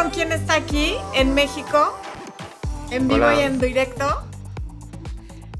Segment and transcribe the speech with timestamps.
[0.00, 1.94] vieron quién está aquí en México?
[2.90, 3.40] En vivo Hola.
[3.40, 4.06] y en directo.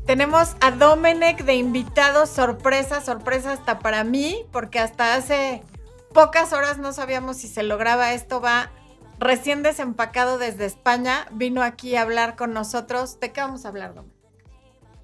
[0.07, 5.63] Tenemos a Domenech de invitado, sorpresa, sorpresa hasta para mí, porque hasta hace
[6.15, 8.41] pocas horas no sabíamos si se lograba esto.
[8.41, 8.71] Va
[9.19, 13.21] recién desempacado desde España, vino aquí a hablar con nosotros.
[13.21, 14.21] ¿De qué vamos a hablar, Domenech?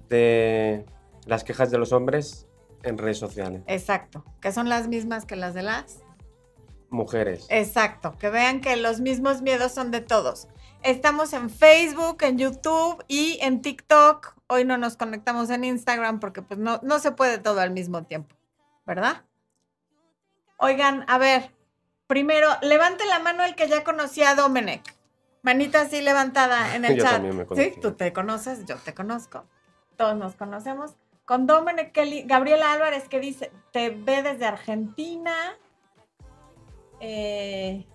[0.09, 0.85] de
[1.25, 2.47] las quejas de los hombres
[2.81, 3.61] en redes sociales.
[3.67, 6.06] Exacto, que son las mismas que las de las.
[6.89, 7.45] Mujeres.
[7.49, 10.47] Exacto, que vean que los mismos miedos son de todos.
[10.83, 14.35] Estamos en Facebook, en YouTube y en TikTok.
[14.47, 18.03] Hoy no nos conectamos en Instagram porque pues no, no se puede todo al mismo
[18.03, 18.35] tiempo,
[18.85, 19.23] ¿verdad?
[20.57, 21.51] Oigan, a ver,
[22.07, 24.95] primero, levante la mano el que ya conocía a Domenech.
[25.43, 27.13] Manita así levantada en el Yo chat.
[27.13, 27.81] también me sí, conocía.
[27.81, 29.45] tú te conoces, yo te conozco.
[29.97, 30.95] Todos nos conocemos.
[31.25, 35.33] Con Domenech Kelly, Gabriela Álvarez que dice, te ve desde Argentina.
[36.99, 37.85] Eh,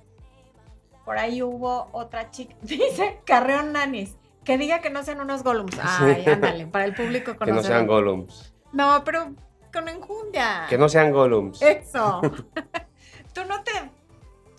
[1.05, 5.79] por ahí hubo otra chica, dice Carreón Nanis, que diga que no sean unos golems.
[5.83, 8.55] Ay, ándale, para el público que no sean golems.
[8.73, 9.35] No, pero
[9.73, 10.67] con enjundia.
[10.69, 11.61] Que no sean golems.
[11.63, 12.21] Eso.
[13.35, 13.73] tú no te.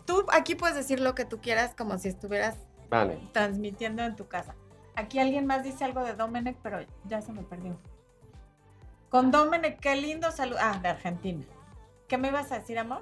[0.05, 2.57] Tú aquí puedes decir lo que tú quieras como si estuvieras
[2.89, 3.17] Vale.
[3.31, 4.55] transmitiendo en tu casa.
[4.95, 7.79] Aquí alguien más dice algo de Domenech, pero ya se me perdió.
[9.09, 10.57] Con Domenech, qué lindo salud.
[10.59, 11.45] Ah, de Argentina.
[12.07, 13.01] ¿Qué me ibas a decir, amor?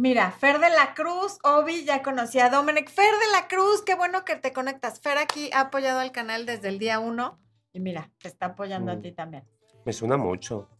[0.00, 2.88] Mira, Fer de la Cruz, Obi, ya conocí a Domenech.
[2.88, 4.98] Fer de la Cruz, qué bueno que te conectas.
[4.98, 7.38] Fer aquí ha apoyado al canal desde el día uno.
[7.74, 9.02] Y mira, te está apoyando a Mm.
[9.02, 9.44] ti también.
[9.84, 10.70] Me suena mucho.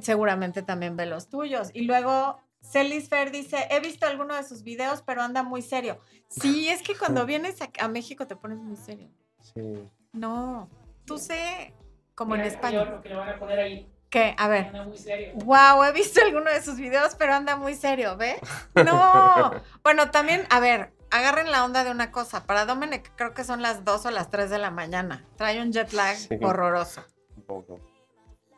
[0.00, 1.68] Seguramente también ve los tuyos.
[1.74, 6.00] Y luego Celis Fer dice, he visto alguno de sus videos, pero anda muy serio.
[6.28, 9.10] Sí, es que cuando vienes a, a México te pones muy serio.
[9.38, 9.86] Sí.
[10.12, 10.70] No,
[11.04, 11.74] tú sé,
[12.14, 12.84] como Mira, en yo España.
[12.86, 13.92] Lo que le van a poner ahí.
[14.10, 14.34] ¿Qué?
[14.38, 14.66] A ver.
[14.66, 15.32] Anda muy serio.
[15.44, 18.40] Wow, he visto alguno de sus videos, pero anda muy serio, ¿ve?
[18.74, 19.52] No.
[19.82, 22.44] Bueno, también, a ver, agarren la onda de una cosa.
[22.44, 25.24] Para Domenech creo que son las 2 o las 3 de la mañana.
[25.36, 26.28] Trae un jet lag Sí.
[26.42, 27.04] horroroso.
[27.36, 27.80] Un poco.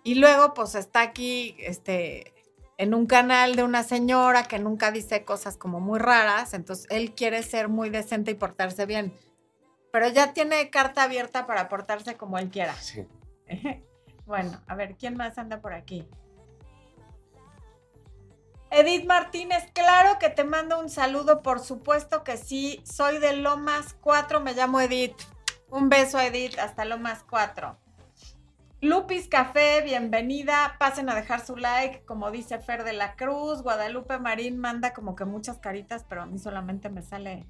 [0.05, 2.35] Y luego, pues está aquí, este,
[2.79, 6.55] en un canal de una señora que nunca dice cosas como muy raras.
[6.55, 9.13] Entonces, él quiere ser muy decente y portarse bien.
[9.93, 12.75] Pero ya tiene carta abierta para portarse como él quiera.
[12.75, 13.07] Sí.
[14.27, 16.09] Bueno, a ver, ¿quién más anda por aquí?
[18.71, 22.83] Edith Martínez, claro que te mando un saludo, por supuesto que sí.
[22.85, 25.17] Soy de Lomas 4, me llamo Edith.
[25.69, 27.77] Un beso, Edith, hasta Lomas 4.
[28.81, 30.77] Lupis Café, bienvenida.
[30.79, 33.63] Pasen a dejar su like, como dice Fer de la Cruz.
[33.63, 37.47] Guadalupe Marín manda como que muchas caritas, pero a mí solamente me sale.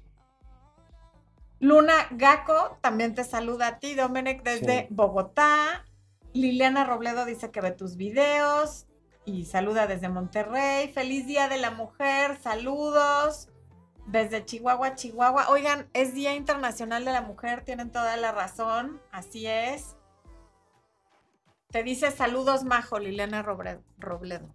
[1.59, 4.87] Luna Gaco también te saluda a ti, Domenech, desde Sí.
[4.89, 5.85] Bogotá.
[6.33, 8.87] Liliana Robledo dice que ve tus videos
[9.25, 10.91] y saluda desde Monterrey.
[10.91, 13.49] Feliz Día de la Mujer, saludos.
[14.07, 15.49] Desde Chihuahua, Chihuahua.
[15.49, 19.95] Oigan, es Día Internacional de la Mujer, tienen toda la razón, así es.
[21.69, 24.53] Te dice saludos, Majo, Liliana Robledo.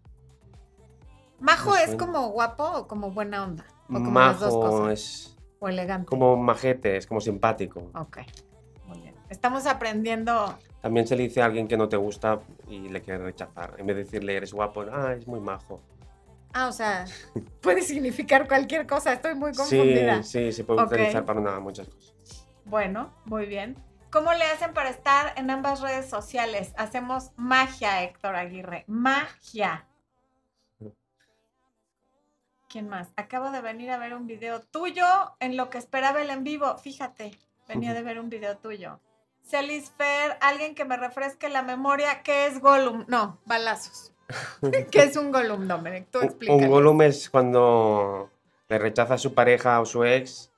[1.41, 3.65] ¿Majo Me es como guapo o como buena onda?
[3.89, 4.93] O como las dos Majo cosas.
[4.93, 6.07] es O elegante.
[6.09, 7.91] como majete, es como simpático.
[7.95, 8.19] Ok,
[8.85, 9.15] muy bien.
[9.31, 10.59] Estamos aprendiendo.
[10.81, 13.75] También se le dice a alguien que no te gusta y le quiere rechazar.
[13.79, 15.81] En vez de decirle eres guapo, ah, es muy majo.
[16.53, 17.05] Ah, o sea,
[17.61, 19.13] puede significar cualquier cosa.
[19.13, 20.23] Estoy muy Sí, confundida.
[20.23, 22.15] sí, se puede utilizar para una- muchas cosas.
[22.65, 23.77] Bueno, muy bien.
[24.11, 26.73] ¿Cómo le hacen para estar en ambas redes sociales?
[26.79, 28.85] Hacemos magia, Héctor Aguirre.
[28.87, 29.87] Magia.
[32.71, 33.09] ¿Quién más?
[33.17, 35.05] Acabo de venir a ver un video tuyo
[35.41, 36.77] en lo que esperaba el en vivo.
[36.79, 37.33] Fíjate,
[37.67, 39.01] venía de ver un video tuyo.
[39.49, 42.23] Celis Fer, alguien que me refresque la memoria.
[42.23, 43.05] ¿Qué es Gollum?
[43.09, 44.13] No, balazos.
[44.91, 46.09] ¿Qué es un Gollum, Dominic?
[46.11, 46.59] Tú explícalo.
[46.59, 48.31] Un golem es cuando
[48.69, 50.51] le rechaza a su pareja o su ex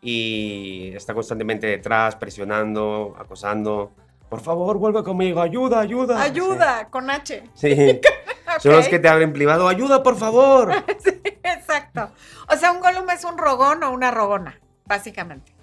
[0.00, 3.92] y está constantemente detrás, presionando, acosando.
[4.30, 6.22] Por favor, vuelve conmigo, ayuda, ayuda.
[6.22, 7.44] Ayuda, con H.
[7.52, 8.00] Sí,
[8.60, 10.72] son los que te abren privado, ayuda, por favor.
[10.98, 12.10] Sí, exacto.
[12.50, 15.57] O sea, un Gollum es un rogón o una rogona, básicamente.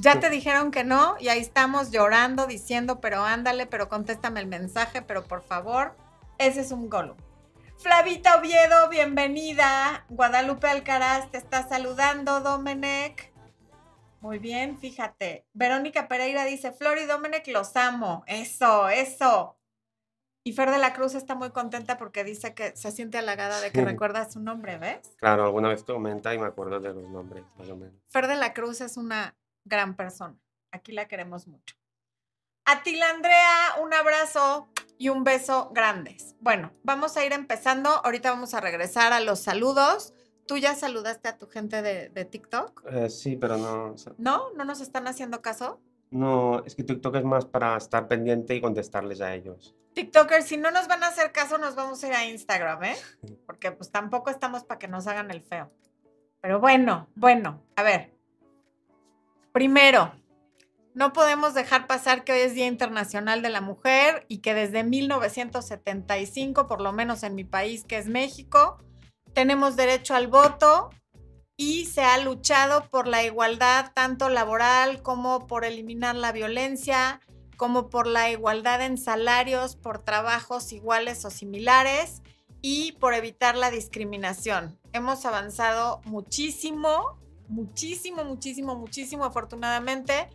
[0.00, 4.46] Ya te dijeron que no y ahí estamos llorando, diciendo, pero ándale, pero contéstame el
[4.46, 5.94] mensaje, pero por favor,
[6.38, 7.18] ese es un Gollum.
[7.76, 10.06] Flavita Oviedo, bienvenida.
[10.08, 13.30] Guadalupe Alcaraz te está saludando, Domenech.
[14.22, 15.44] Muy bien, fíjate.
[15.52, 18.24] Verónica Pereira dice, Flor y Domenech los amo.
[18.26, 19.58] Eso, eso.
[20.44, 23.70] Y Fer de la Cruz está muy contenta porque dice que se siente halagada de
[23.70, 25.14] que recuerda su nombre, ¿ves?
[25.18, 27.94] Claro, alguna vez comenta y me acuerdo de los nombres, más o menos.
[28.08, 30.38] Fer de la Cruz es una gran persona.
[30.72, 31.76] Aquí la queremos mucho.
[32.64, 34.68] Atila Andrea, un abrazo
[34.98, 36.36] y un beso grandes.
[36.40, 37.88] Bueno, vamos a ir empezando.
[37.88, 40.14] Ahorita vamos a regresar a los saludos.
[40.46, 42.84] ¿Tú ya saludaste a tu gente de, de TikTok?
[42.90, 43.92] Eh, sí, pero no.
[43.92, 44.50] o sea, ¿No?
[44.56, 45.80] ¿No nos están haciendo caso?
[46.10, 49.76] No, es que TikTok es más para estar pendiente y contestarles a ellos.
[49.94, 52.96] TikTokers, si no nos van a hacer caso, nos vamos a ir a Instagram, ¿eh?
[53.46, 55.70] Porque pues tampoco estamos para que nos hagan el feo.
[56.40, 58.19] Pero bueno, bueno, a ver.
[59.52, 60.12] Primero,
[60.94, 64.84] no podemos dejar pasar que hoy es Día Internacional de la Mujer y que desde
[64.84, 68.78] 1975, por lo menos en mi país, que es México,
[69.32, 70.90] tenemos derecho al voto
[71.56, 77.20] y se ha luchado por la igualdad tanto laboral como por eliminar la violencia,
[77.56, 82.22] como por la igualdad en salarios, por trabajos iguales o similares
[82.62, 84.78] y por evitar la discriminación.
[84.92, 87.18] Hemos avanzado muchísimo,
[87.50, 90.28] muchísimo, muchísimo, muchísimo, afortunadamente.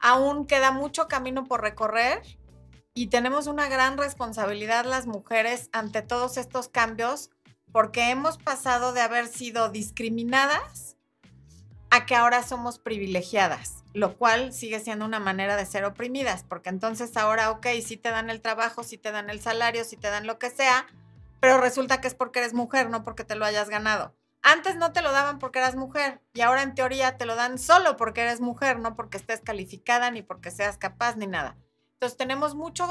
[0.00, 2.20] Aún queda mucho camino por recorrer
[2.94, 7.30] y tenemos una gran responsabilidad las mujeres ante todos estos cambios
[7.72, 10.96] porque hemos pasado de haber sido discriminadas
[11.90, 16.68] a que ahora somos privilegiadas, lo cual sigue siendo una manera de ser oprimidas, porque
[16.68, 20.10] entonces ahora, ok, sí te dan el trabajo, sí te dan el salario, sí te
[20.10, 20.86] dan lo que sea,
[21.40, 24.14] pero resulta que es porque eres mujer, no porque te lo hayas ganado.
[24.44, 27.58] Antes no te lo daban porque eras mujer y ahora en teoría te lo dan
[27.58, 31.56] solo porque eres mujer, no porque estés calificada ni porque seas capaz ni nada.
[31.94, 32.86] Entonces tenemos mucho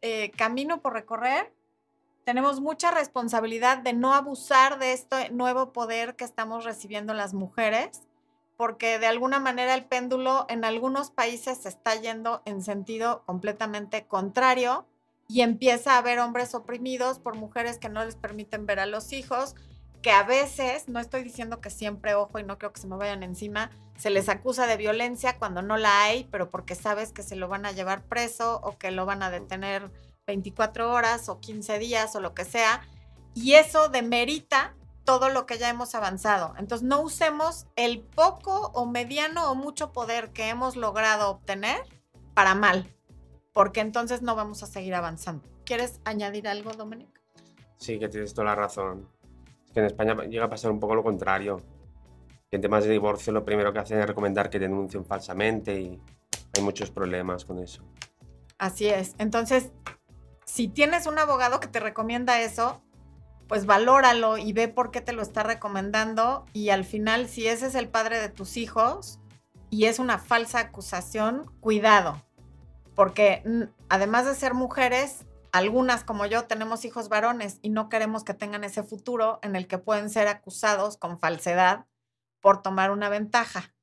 [0.00, 1.52] eh, camino por recorrer
[2.26, 8.02] tenemos mucha responsabilidad de no abusar de este nuevo poder que estamos recibiendo las mujeres,
[8.56, 14.08] porque de alguna manera el péndulo en algunos países se está yendo en sentido completamente
[14.08, 14.88] contrario
[15.28, 19.12] y empieza a haber hombres oprimidos por mujeres que no les permiten ver a los
[19.12, 19.54] hijos,
[20.06, 22.94] que a veces, no estoy diciendo que siempre, ojo, y no creo que se me
[22.94, 27.24] vayan encima, se les acusa de violencia cuando no la hay, pero porque sabes que
[27.24, 29.90] se lo van a llevar preso o que lo van a detener
[30.24, 32.86] 24 horas o 15 días o lo que sea,
[33.34, 36.54] y eso demerita todo lo que ya hemos avanzado.
[36.56, 41.82] Entonces, no usemos el poco o mediano o mucho poder que hemos logrado obtener
[42.32, 42.94] para mal,
[43.52, 45.48] porque entonces no vamos a seguir avanzando.
[45.64, 47.08] ¿Quieres añadir algo, Dominic?
[47.76, 49.08] Sí, que tienes toda la razón.
[49.80, 51.62] En España llega a pasar un poco lo contrario.
[52.50, 56.00] En temas de divorcio lo primero que hacen es recomendar que denuncien falsamente y
[56.56, 57.82] hay muchos problemas con eso.
[58.58, 59.14] Así es.
[59.18, 59.72] Entonces,
[60.44, 62.80] si tienes un abogado que te recomienda eso,
[63.48, 67.66] pues valóralo y ve por qué te lo está recomendando y al final si ese
[67.66, 69.20] es el padre de tus hijos
[69.70, 72.22] y es una falsa acusación, cuidado,
[72.94, 73.42] porque
[73.88, 75.25] además de ser mujeres,
[75.56, 79.66] algunas como yo tenemos hijos varones y no queremos que tengan ese futuro en el
[79.66, 81.86] que pueden ser acusados con falsedad
[82.40, 83.74] por tomar una ventaja.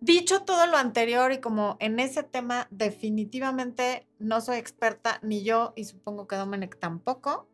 [0.00, 5.72] Dicho todo lo anterior y como en ese tema definitivamente no soy experta ni yo
[5.76, 7.48] y supongo que Domenech tampoco,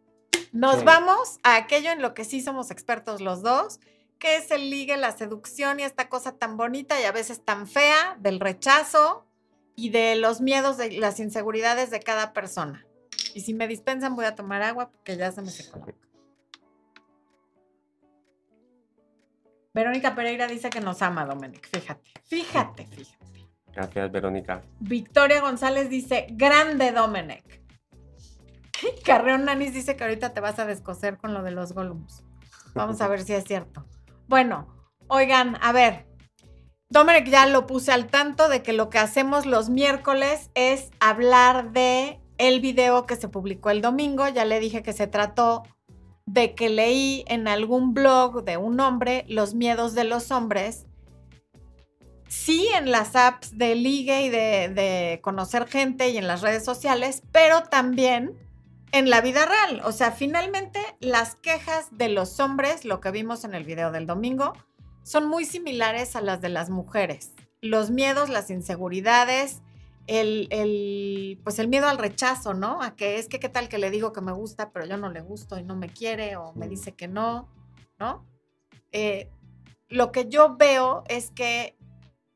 [0.52, 0.84] nos Sí.
[0.84, 3.80] vamos a aquello en lo que sí somos expertos los dos,
[4.18, 7.66] que es el ligue, la seducción y esta cosa tan bonita y a veces tan
[7.66, 9.26] fea del rechazo
[9.76, 12.86] y de los miedos, de las inseguridades de cada persona.
[13.34, 15.98] Y si me dispensan voy a tomar agua porque ya se me secó la boca.
[19.74, 21.68] Verónica Pereira dice que nos ama, Dominic.
[21.68, 23.24] Fíjate, fíjate, fíjate.
[23.72, 24.62] Gracias, Verónica.
[24.78, 27.60] Victoria González dice, grande Domenech.
[29.04, 32.22] Carreón Nanis dice que ahorita te vas a descoser con lo de los Gollums.
[32.74, 33.84] Vamos a ver si es cierto.
[34.28, 36.06] Bueno, oigan, a ver.
[36.88, 41.72] Domenech ya lo puse al tanto de que lo que hacemos los miércoles es hablar
[41.72, 44.28] de el video que se publicó el domingo.
[44.28, 45.62] Ya le dije que se trató
[46.26, 50.86] de que leí en algún blog de un hombre los miedos de los hombres
[52.34, 56.64] sí en las apps de ligue y de, de, conocer gente y en las redes
[56.64, 58.36] sociales, pero también
[58.92, 59.80] en la vida real.
[59.84, 64.06] O sea, finalmente las quejas de los hombres, lo que vimos en el video del
[64.06, 64.52] domingo,
[65.02, 67.32] son muy similares a las de las mujeres.
[67.60, 69.62] Los miedos, las inseguridades,
[70.06, 72.82] el, el, pues el miedo al rechazo, ¿no?
[72.82, 75.10] A que es que qué tal que le digo que me gusta, pero yo no
[75.10, 77.48] le gusto y no me quiere o me dice que no,
[77.98, 78.26] ¿no?
[78.92, 79.30] Eh,
[79.88, 81.76] lo que yo veo es que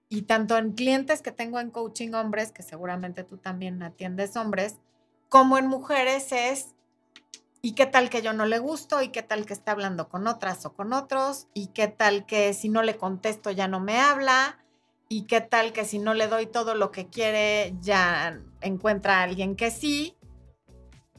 [0.08, 4.76] y tanto en clientes que tengo en coaching hombres, que seguramente tú también atiendes hombres,
[5.28, 6.74] como en mujeres es,
[7.60, 9.02] ¿y qué tal que yo no le gusto?
[9.02, 11.46] ¿Y qué tal que está hablando con otras o con otros?
[11.52, 14.58] ¿Y qué tal que si no le contesto ya no me habla?
[15.08, 19.22] ¿Y qué tal que si no le doy todo lo que quiere ya encuentra a
[19.22, 20.16] alguien que sí?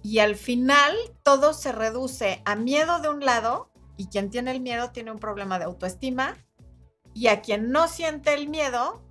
[0.04, 4.62] Y al final todo se reduce a miedo de un lado, y quien tiene el
[4.62, 6.38] miedo tiene un problema de autoestima,
[7.14, 9.02] y a quien no siente el miedo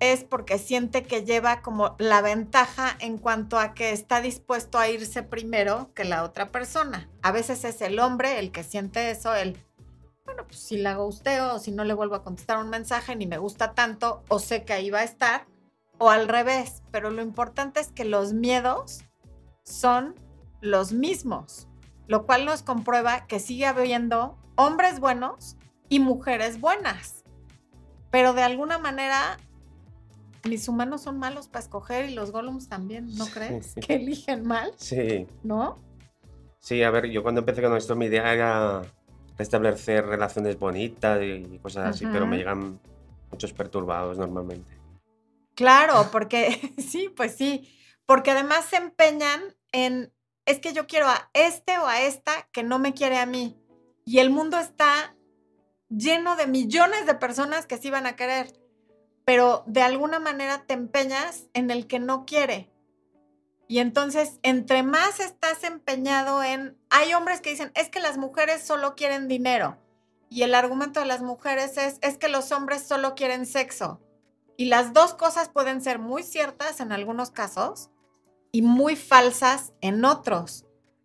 [0.00, 4.88] es porque siente que lleva como la ventaja en cuanto a que está dispuesto a
[4.88, 7.08] irse primero que la otra persona.
[7.22, 9.56] A veces es el hombre el que siente eso, el
[10.46, 13.38] pues si la gusteo o si no le vuelvo a contestar un mensaje ni me
[13.38, 15.46] gusta tanto o sé que ahí va a estar
[15.98, 19.04] o al revés, pero lo importante es que los miedos
[19.64, 20.14] son
[20.60, 21.68] los mismos,
[22.06, 25.56] lo cual nos comprueba que sigue habiendo hombres buenos
[25.88, 27.24] y mujeres buenas.
[28.10, 29.38] Pero de alguna manera
[30.44, 33.74] mis humanos son malos para escoger y los golems también, ¿no crees?
[33.74, 34.72] Que eligen mal.
[34.76, 35.26] Sí.
[35.42, 35.78] ¿No?
[36.58, 38.82] Sí, a ver, yo cuando empecé con esto mi idea era
[39.38, 42.80] establecer relaciones bonitas y cosas así, pero me llegan
[43.30, 44.76] muchos perturbados normalmente.
[45.54, 47.68] Claro, porque sí, pues sí,
[48.06, 50.12] porque además se empeñan en,
[50.44, 53.56] es que yo quiero a este o a esta que no me quiere a mí.
[54.04, 55.16] Y el mundo está
[55.88, 58.52] lleno de millones de personas que sí van a querer,
[59.24, 62.70] pero de alguna manera te empeñas en el que no quiere.
[63.68, 68.62] Y entonces, entre más estás empeñado en, hay hombres que dicen, es que las mujeres
[68.62, 69.76] solo quieren dinero.
[70.28, 74.00] Y el argumento de las mujeres es, es que los hombres solo quieren sexo.
[74.56, 77.90] Y las dos cosas pueden ser muy ciertas en algunos casos
[78.52, 80.64] y muy falsas en otros.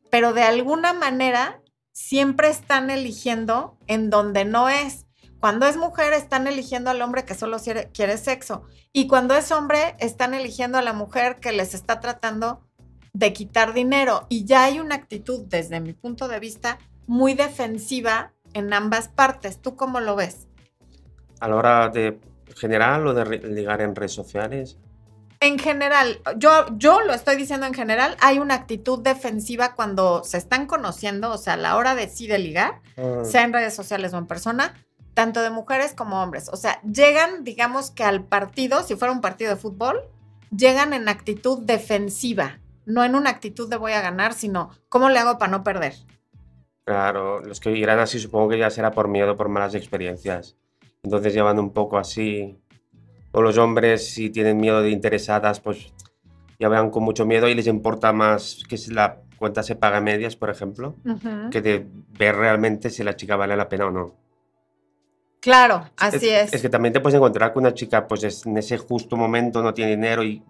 [0.09, 5.05] Pero de alguna manera siempre están eligiendo en donde no es.
[5.41, 7.57] Cuando es mujer, están eligiendo al hombre que solo
[7.93, 8.61] quiere sexo.
[8.93, 12.61] Y cuando es hombre, están eligiendo a la mujer que les está tratando
[13.13, 14.27] de quitar dinero.
[14.29, 19.59] Y ya hay una actitud, desde mi punto de vista, muy defensiva en ambas partes.
[19.59, 20.47] ¿Tú cómo lo ves?
[21.39, 22.19] A la hora de
[22.55, 24.77] general o de ligar en redes sociales.
[25.39, 30.37] En general, yo, yo lo estoy diciendo en general, hay una actitud defensiva cuando se
[30.37, 33.23] están conociendo, o sea, a la hora de sí de ligar, ah.
[33.23, 34.75] sea en redes sociales o en persona,
[35.13, 36.49] tanto de mujeres como hombres.
[36.49, 40.01] O sea, llegan, digamos que al partido, si fuera un partido de fútbol,
[40.55, 45.19] llegan en actitud defensiva, no en una actitud de voy a ganar, sino cómo le
[45.19, 45.93] hago para no perder.
[46.83, 50.57] Claro, los que irán así supongo que ya será por miedo, por malas experiencias.
[51.03, 52.59] Entonces llevan un poco así.
[53.31, 55.93] O los hombres, si tienen miedo de interesadas, pues
[56.59, 59.97] ya vean con mucho miedo y les importa más que si la cuenta se paga
[59.97, 60.95] a medias, por ejemplo,
[61.49, 61.87] que de
[62.19, 64.15] ver realmente si la chica vale la pena o no.
[65.41, 66.61] Claro, así es, es.
[66.61, 69.91] que también te puedes encontrar con una chica, pues en ese justo momento no tiene
[69.91, 70.43] dinero y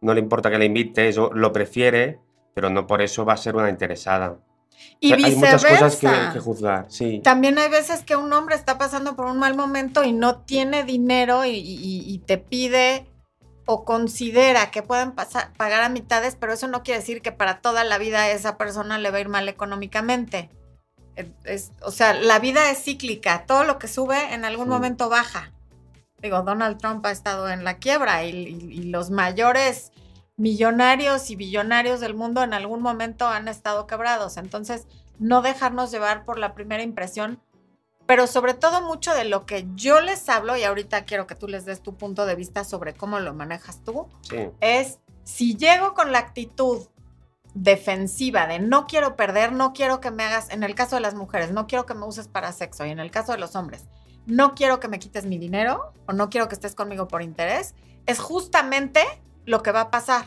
[0.00, 2.18] no le importa que la invites o lo prefiere,
[2.54, 4.38] pero no por eso va a ser una interesada.
[4.98, 7.20] Y Hay muchas cosas que, juzgar, sí.
[7.22, 10.84] También hay veces que un hombre está pasando por un mal momento y no tiene
[10.84, 13.06] dinero y, te pide
[13.66, 17.60] o considera que pueden pasar, pagar a mitades, pero eso no quiere decir que para
[17.60, 20.50] toda la vida esa persona le va a ir mal económicamente
[21.82, 25.52] o sea, la vida es cíclica, todo lo que sube en algún momento baja.
[26.20, 29.92] Digo, Donald Trump ha estado en la quiebra y, los mayores
[30.36, 34.36] millonarios y billonarios del mundo en algún momento han estado quebrados.
[34.36, 34.86] Entonces,
[35.18, 37.40] no dejarnos llevar por la primera impresión,
[38.06, 41.46] pero sobre todo mucho de lo que yo les hablo, y ahorita quiero que tú
[41.46, 44.08] les des tu punto de vista sobre cómo lo manejas tú,
[44.60, 46.86] es si llego con la actitud
[47.54, 51.14] defensiva de no quiero perder, no quiero que me hagas, en el caso de las
[51.14, 53.84] mujeres, no quiero que me uses para sexo y en el caso de los hombres,
[54.26, 57.74] no quiero que me quites mi dinero o no quiero que estés conmigo por interés,
[58.06, 59.00] es justamente
[59.44, 60.26] lo que va a pasar.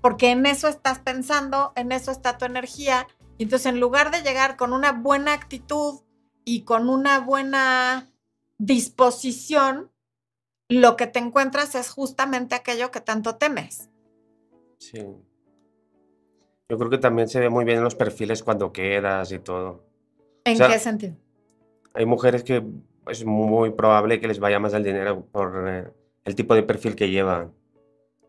[0.00, 3.06] Porque en eso estás pensando, en eso está tu energía.
[3.36, 6.00] Y entonces en lugar de llegar con una buena actitud
[6.44, 8.10] y con una buena
[8.58, 9.90] disposición,
[10.68, 13.90] lo que te encuentras es justamente aquello que tanto temes.
[14.78, 15.04] Sí.
[16.70, 19.82] Yo creo que también se ve muy bien en los perfiles cuando quedas y todo.
[20.44, 21.16] ¿En qué sentido?
[21.94, 22.64] Hay mujeres que
[23.08, 25.88] es muy probable que les vaya más el dinero por eh,
[26.24, 27.52] el tipo de perfil que llevan.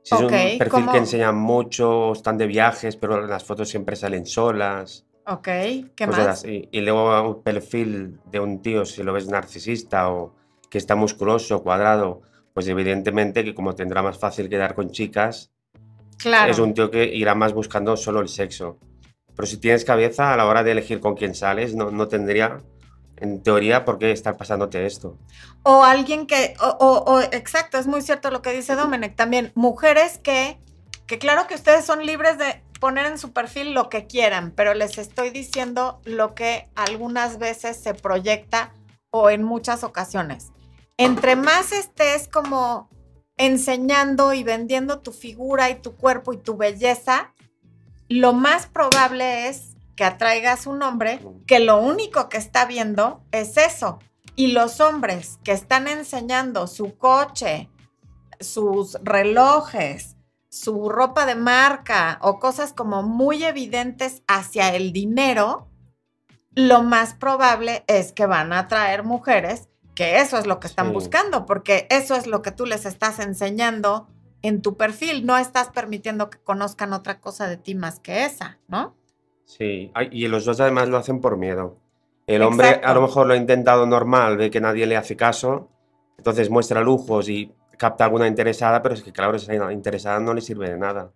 [0.02, 4.26] Si es un perfil que enseña mucho, están de viajes, pero las fotos siempre salen
[4.26, 5.06] solas.
[5.28, 5.48] Ok,
[5.96, 6.44] ¿qué más?
[6.44, 10.34] Y luego un perfil de un tío, si lo ves narcisista o
[10.68, 12.22] que está musculoso, cuadrado,
[12.56, 15.52] pues evidentemente que como tendrá más fácil quedar con chicas,
[16.26, 18.78] es un tío que irá más buscando solo el sexo.
[19.36, 22.62] Pero si tienes cabeza a la hora de elegir con quién sales, no, no tendría,
[23.18, 25.18] en teoría, por qué estar pasándote esto.
[25.64, 30.60] O alguien que, o, exacto, es muy cierto lo que dice Domenech también, mujeres que,
[31.08, 34.74] que claro que ustedes son libres de poner en su perfil lo que quieran, pero
[34.74, 38.74] les estoy diciendo lo que algunas veces se proyecta
[39.12, 40.52] o en muchas ocasiones.
[40.98, 42.90] Entre más estés como
[43.42, 47.34] enseñando y vendiendo tu figura y tu cuerpo y tu belleza,
[48.08, 53.58] lo más probable es que atraigas un hombre que lo único que está viendo es
[53.58, 53.98] eso.
[54.36, 57.68] Y los hombres que están enseñando su coche,
[58.40, 60.18] sus relojes,
[60.50, 65.68] su ropa de marca o cosas como muy evidentes hacia el dinero,
[66.54, 69.71] lo más probable es que van a atraer mujeres
[70.02, 73.20] que eso es lo que están buscando, porque eso es lo que tú les estás
[73.20, 74.08] enseñando
[74.42, 75.28] en tu perfil.
[75.28, 78.96] No estás permitiendo que conozcan otra cosa de ti más que esa, ¿no?
[79.46, 81.78] Sí, y los dos además lo hacen por miedo.
[82.26, 85.70] El hombre a lo mejor lo ha intentado normal, ve que nadie le hace caso,
[86.18, 90.42] entonces muestra lujos y capta alguna interesada, pero es que claro, esa interesada no le
[90.42, 91.12] sirve de nada,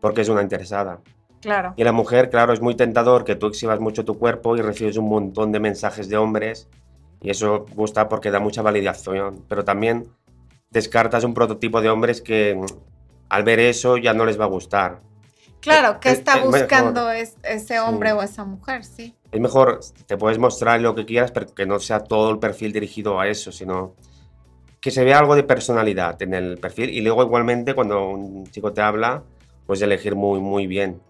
[0.00, 1.02] porque es una interesada.
[1.42, 1.74] Claro.
[1.76, 4.96] Y la mujer, claro, es muy tentador que tú exhibas mucho tu cuerpo y recibes
[4.96, 6.70] un montón de mensajes de hombres
[7.22, 10.08] y eso gusta porque da mucha validación, pero también
[10.70, 12.66] descartas un prototipo de hombres que mm,
[13.28, 15.00] al ver eso ya no les va a gustar.
[15.60, 18.84] Claro, ¿qué está buscando ese hombre o esa mujer?
[18.84, 19.14] Sí.
[19.30, 22.72] Es mejor, te puedes mostrar lo que quieras, pero que no sea todo el perfil
[22.72, 23.94] dirigido a eso, sino
[24.80, 26.90] que se vea algo de personalidad en el perfil.
[26.90, 29.22] Y luego igualmente cuando un chico te habla,
[29.64, 31.00] puedes elegir muy, muy bien.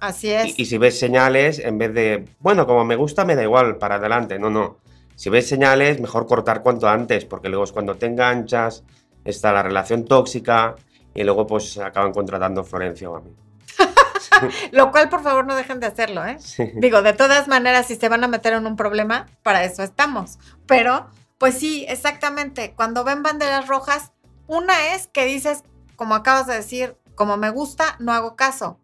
[0.00, 0.58] Así es.
[0.58, 3.76] Y, y si ves señales, en vez de, bueno, como me gusta, me da igual,
[3.76, 4.38] para adelante.
[4.38, 4.78] No, no
[5.16, 8.84] si ves señales, mejor cortar cuanto antes, porque luego es cuando te enganchas,
[9.24, 10.76] está la relación tóxica
[11.14, 13.34] y luego pues acaban contratando a Florencia o a mí.
[14.72, 16.38] Lo cual, por favor, no dejen de hacerlo, ¿eh?
[16.74, 20.38] Digo, de todas maneras, si se van a meter en un problema, para eso estamos.
[20.66, 21.08] Pero,
[21.38, 22.74] pues sí, exactamente.
[22.76, 24.12] Cuando ven banderas rojas,
[24.46, 25.64] una es que dices,
[25.96, 28.78] como acabas de decir, como me gusta, no hago caso.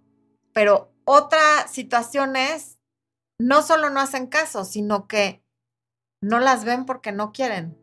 [0.55, 2.79] Pero otra situación es,
[3.39, 5.42] no solo no hacen caso, sino que
[6.23, 7.77] no las ven porque no quieren.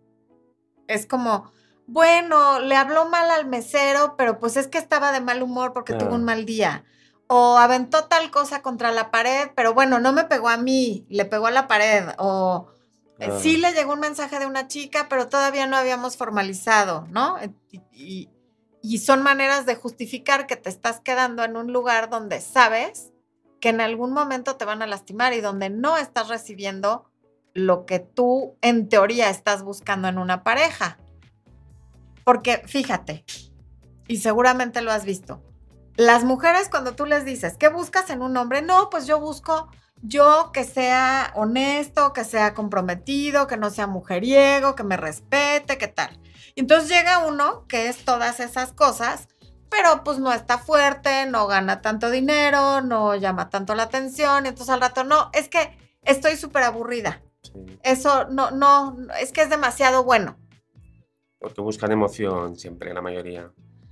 [0.88, 1.52] Es como,
[1.86, 5.94] bueno, le habló mal al mesero, pero pues es que estaba de mal humor porque
[5.94, 6.84] tuvo un mal día.
[7.28, 11.26] O aventó tal cosa contra la pared, pero bueno, no me pegó a mí, le
[11.26, 12.06] pegó a la pared.
[12.18, 12.70] O
[13.20, 17.38] eh, sí le llegó un mensaje de una chica, pero todavía no habíamos formalizado, ¿no?
[17.92, 18.30] Y,
[18.82, 23.12] y son maneras de justificar que te estás quedando en un lugar donde sabes
[23.60, 27.09] que en algún momento te van a lastimar y donde no estás recibiendo
[27.54, 30.98] lo que tú en teoría estás buscando en una pareja.
[32.24, 33.26] Porque fíjate,
[34.08, 35.44] y seguramente lo has visto,
[35.96, 38.62] las mujeres cuando tú les dices, ¿qué buscas en un hombre?
[38.62, 39.70] No, pues yo busco
[40.02, 45.88] yo que sea honesto, que sea comprometido, que no sea mujeriego, que me respete, ¿qué
[45.88, 46.20] tal?
[46.56, 49.28] entonces llega uno que es todas esas cosas,
[49.70, 54.50] pero pues no está fuerte, no gana tanto dinero, no llama tanto la atención, y
[54.50, 57.22] entonces al rato no, es que estoy súper aburrida.
[57.84, 60.38] Eso no, no, es que es demasiado bueno.
[61.40, 63.52] Porque buscan emoción siempre, la mayoría.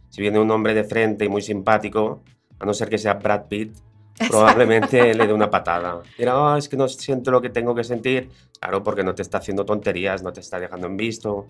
[0.10, 2.24] Si viene un hombre de frente y muy simpático,
[2.60, 3.76] a no ser que sea Brad Pitt,
[4.30, 6.02] probablemente le dé una patada.
[6.18, 8.30] Dirá, oh, es que no siento lo que tengo que sentir.
[8.60, 11.48] Claro, porque no te está haciendo tonterías, no te está dejando en visto.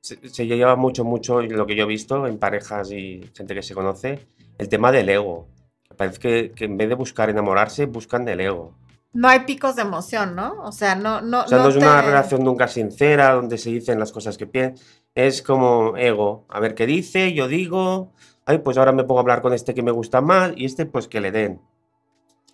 [0.00, 3.74] Se, lleva mucho, mucho lo que yo he visto en parejas y gente que se
[3.74, 5.46] conoce, el tema del ego.
[5.96, 8.74] Parece que, que en vez de buscar enamorarse, buscan del ego
[9.12, 10.54] no hay picos de emoción, ¿no?
[10.62, 13.98] O sea, no, no, o sea, no, es una relación nunca sincera donde se dicen
[13.98, 14.84] las cosas que piensan.
[15.14, 16.44] Es como ego.
[16.48, 18.12] A ver qué dice, yo digo,
[18.46, 20.86] ay, pues ahora me pongo a hablar con este que me gusta más y este,
[20.86, 21.60] pues que le den.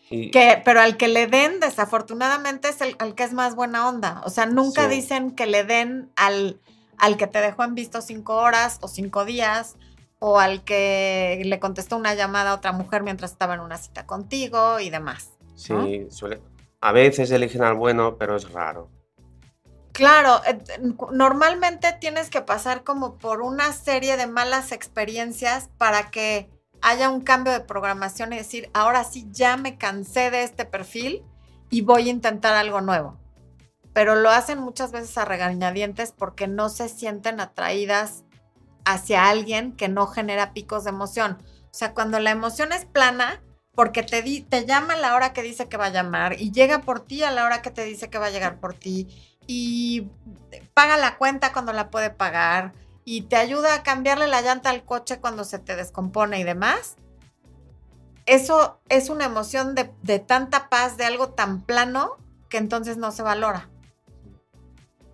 [0.09, 4.23] Que, pero al que le den, desafortunadamente, es el, que es más buena onda.
[4.25, 6.61] O sea, nunca dicen que le den al,
[6.97, 9.77] al que te dejó en visto cinco horas o cinco días,
[10.21, 14.07] o al que le contestó una llamada a otra mujer mientras estaba en una cita
[14.07, 15.36] contigo y demás.
[15.57, 16.40] Sí, suele,
[16.81, 18.90] a veces eligen al bueno, pero es raro.
[19.92, 20.62] Claro, eh,
[21.11, 26.51] normalmente tienes que pasar como por una serie de malas experiencias para que
[26.83, 31.25] haya un cambio de programación y decir, ahora sí ya me cansé de este perfil
[31.71, 33.19] y voy a intentar algo nuevo.
[33.95, 38.25] Pero lo hacen muchas veces a regañadientes porque no se sienten atraídas
[38.85, 41.38] hacia alguien que no genera picos de emoción.
[41.40, 43.42] O sea, cuando la emoción es plana,
[43.77, 47.01] porque te, llama a la hora que dice que va a llamar y llega por
[47.01, 49.07] ti a la hora que te dice que va a llegar por ti
[49.47, 50.09] y
[50.73, 52.73] paga la cuenta cuando la puede pagar
[53.05, 56.97] y te ayuda a cambiarle la llanta al coche cuando se te descompone y demás.
[58.25, 62.17] Eso es una emoción de, de tanta paz, de algo tan plano,
[62.49, 63.69] que entonces no se valora.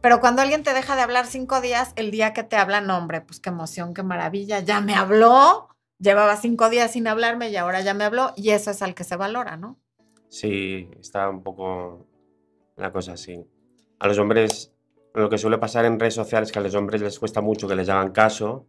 [0.00, 2.96] Pero cuando alguien te deja de hablar cinco días, el día que te habla, no,
[2.96, 5.68] hombre, pues qué emoción, qué maravilla, ya me habló,
[6.02, 9.04] llevaba cinco días sin hablarme y ahora ya me habló y eso es al que
[9.04, 9.78] se valora, ¿no?
[10.28, 12.06] Sí, está un poco
[12.76, 13.44] la cosa así.
[14.00, 14.72] A los hombres,
[15.14, 17.68] lo que suele pasar en redes sociales es que a los hombres les cuesta mucho
[17.68, 18.66] que les hagan caso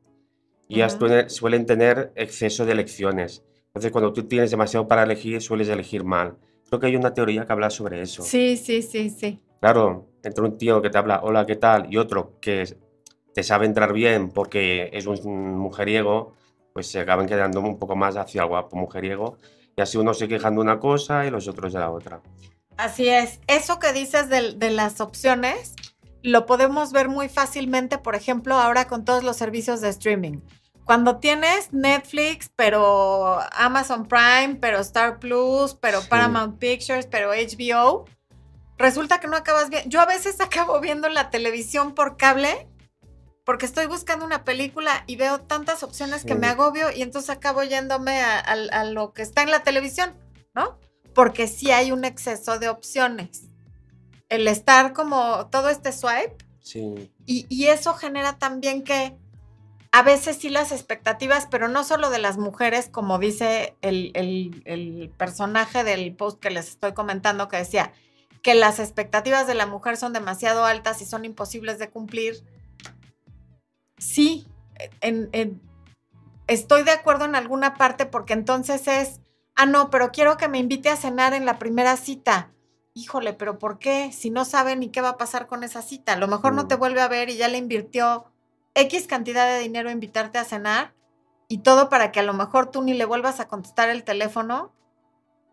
[0.67, 3.43] y ya suelen tener exceso de elecciones.
[3.67, 6.37] Entonces, cuando tú tienes demasiado para elegir, sueles elegir mal.
[6.67, 8.21] Creo que hay una teoría que habla sobre eso.
[8.23, 9.39] Sí, sí, sí, sí.
[9.59, 11.91] Claro, entre un tío que te habla, hola, ¿qué tal?
[11.91, 12.77] Y otro que
[13.33, 16.35] te sabe entrar bien porque es un mujeriego,
[16.73, 19.37] pues se acaban quedando un poco más hacia el guapo mujeriego
[19.75, 22.21] y así uno se quejan de una cosa y los otros de la otra.
[22.77, 23.39] Así es.
[23.47, 25.75] Eso que dices de, de, las opciones,
[26.23, 30.39] lo podemos ver muy fácilmente, por ejemplo, ahora con todos los servicios de streaming.
[30.83, 38.05] Cuando tienes Netflix, pero Amazon Prime, pero Star Plus, pero Paramount Pictures, pero HBO,
[38.77, 39.89] resulta que no acabas bien.
[39.89, 42.67] Yo a veces acabo viendo la televisión por cable
[43.45, 47.63] porque estoy buscando una película y veo tantas opciones que me agobio y entonces acabo
[47.63, 50.13] yéndome a, lo que está en la televisión,
[50.55, 50.77] ¿no?
[51.13, 53.43] Porque sí hay un exceso de opciones.
[54.29, 56.37] El estar como todo este swipe.
[56.61, 57.11] Sí.
[57.25, 59.17] Y, eso genera también que
[59.91, 65.11] a veces sí las expectativas, pero no solo de las mujeres, como dice el, el
[65.17, 67.91] personaje del post que les estoy comentando, que decía
[68.41, 72.43] que las expectativas de la mujer son demasiado altas y son imposibles de cumplir
[74.03, 74.47] sí,
[76.47, 79.21] estoy de acuerdo en alguna parte porque entonces es,
[79.55, 82.51] ah, no, pero quiero que me invite a cenar en la primera cita.
[82.93, 84.11] Híjole, pero ¿por qué?
[84.11, 86.13] Si no sabe ni qué va a pasar con esa cita.
[86.13, 88.25] A lo mejor no te vuelve a ver y ya le invirtió
[88.75, 90.93] X cantidad de dinero a invitarte a cenar
[91.47, 94.73] y todo para que a lo mejor tú ni le vuelvas a contestar el teléfono.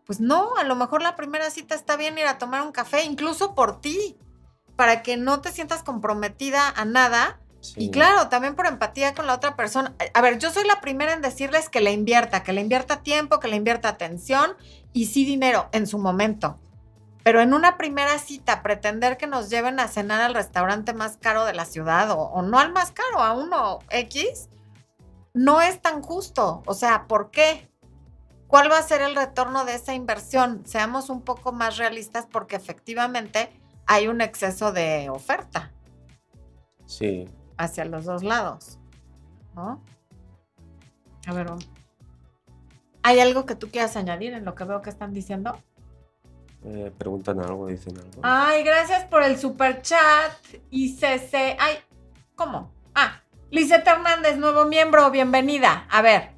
[0.05, 3.03] Pues no, a lo mejor la primera cita está bien ir a tomar un café,
[3.03, 4.17] incluso por ti,
[4.75, 7.39] para que no te sientas comprometida a nada
[7.75, 9.93] y claro, también por empatía con la otra persona.
[10.13, 13.39] A ver, yo soy la primera en decirles que le invierta, que le invierta tiempo,
[13.39, 14.55] que le invierta atención
[14.93, 16.59] y sí dinero en su momento.
[17.23, 21.45] Pero en una primera cita, pretender que nos lleven a cenar al restaurante más caro
[21.45, 24.49] de la ciudad o, o no al más caro, a uno X,
[25.33, 26.63] no es tan justo.
[26.65, 27.69] O sea, ¿por qué?
[28.47, 30.63] ¿Cuál va a ser el retorno de esa inversión?
[30.65, 33.49] Seamos un poco más realistas porque efectivamente
[33.85, 35.71] hay un exceso de oferta.
[36.85, 37.29] Sí,
[37.61, 38.79] hacia los dos lados,
[39.55, 39.81] ¿no?
[41.27, 41.47] A ver,
[43.03, 45.57] ¿hay algo que tú quieras añadir en lo que veo que están diciendo?
[46.63, 48.21] Eh, preguntan algo, dicen algo.
[48.23, 50.31] Ay, gracias por el super chat.
[50.69, 51.57] ICC.
[51.59, 51.77] Ay,
[52.35, 52.71] ¿cómo?
[52.93, 55.87] Ah, Lizeth Hernández, nuevo miembro, bienvenida.
[55.89, 56.31] A ver,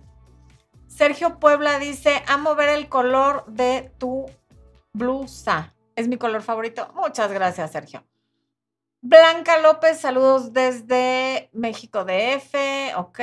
[0.88, 4.26] Sergio Puebla dice: Amo ver el color de tu
[4.94, 5.74] blusa.
[5.96, 6.92] Es mi color favorito.
[6.96, 8.04] Muchas gracias, Sergio.
[9.06, 12.56] Blanca López, saludos desde México DF,
[12.96, 13.20] ok.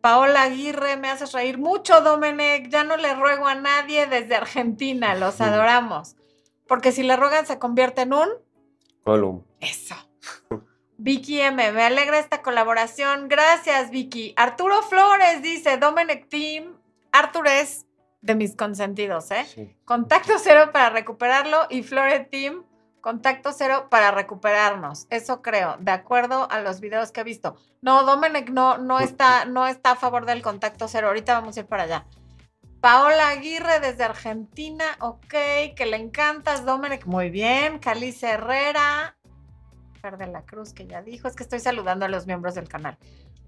[0.00, 2.68] Paola Aguirre, me haces reír mucho, Domenech.
[2.68, 6.16] Ya no le ruego a nadie desde Argentina, los adoramos.
[6.66, 8.28] Porque si le ruegan se convierte en un...
[9.04, 9.46] Column.
[9.60, 9.94] Eso.
[10.96, 13.28] Vicky M, me alegra esta colaboración.
[13.28, 14.34] Gracias, Vicky.
[14.36, 16.76] Arturo Flores dice, Domenech Team.
[17.12, 17.86] Arturo es
[18.20, 19.76] de mis consentidos, ¿eh?
[19.84, 22.64] Contacto cero para recuperarlo y Flores Team
[23.04, 25.06] contacto cero para recuperarnos.
[25.10, 27.54] Eso creo, de acuerdo a los videos que he visto.
[27.82, 31.08] No, Domenech no, no, está, no está a favor del contacto cero.
[31.08, 32.06] Ahorita vamos a ir para allá.
[32.80, 35.34] Paola Aguirre desde Argentina, ok,
[35.76, 37.78] que le encantas, Domenech, muy bien.
[37.78, 39.18] Calice Herrera,
[40.00, 42.68] Fer de la Cruz, que ya dijo, es que estoy saludando a los miembros del
[42.68, 42.96] canal.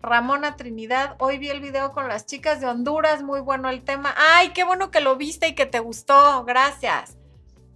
[0.03, 4.15] Ramona Trinidad, hoy vi el video con las chicas de Honduras, muy bueno el tema.
[4.19, 7.17] Ay, qué bueno que lo viste y que te gustó, gracias.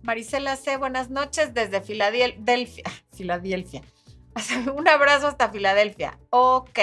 [0.02, 2.84] Marisela C., buenas noches desde Filadelfia.
[3.12, 3.82] Filadelfia.
[4.74, 6.18] Un abrazo hasta Filadelfia.
[6.30, 6.78] Ok.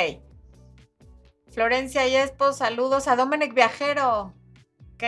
[1.51, 4.33] Florencia Yespo, saludos a Domenech Viajero.
[4.93, 5.03] Ok.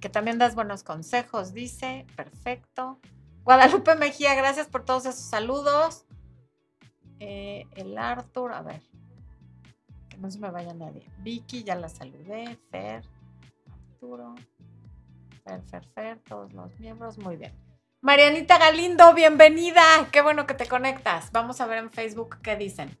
[0.00, 2.06] Que también das buenos consejos, dice.
[2.16, 2.98] Perfecto.
[3.44, 6.04] Guadalupe Mejía, gracias por todos esos saludos.
[7.18, 8.82] Eh, el Arthur, a ver.
[10.08, 11.08] Que no se me vaya nadie.
[11.18, 12.58] Vicky, ya la saludé.
[12.70, 13.02] Fer,
[13.92, 14.34] Arturo.
[15.44, 17.52] Fer, Fer, Fer, todos los miembros, muy bien.
[18.00, 19.82] Marianita Galindo, bienvenida.
[20.10, 21.30] Qué bueno que te conectas.
[21.32, 22.98] Vamos a ver en Facebook qué dicen.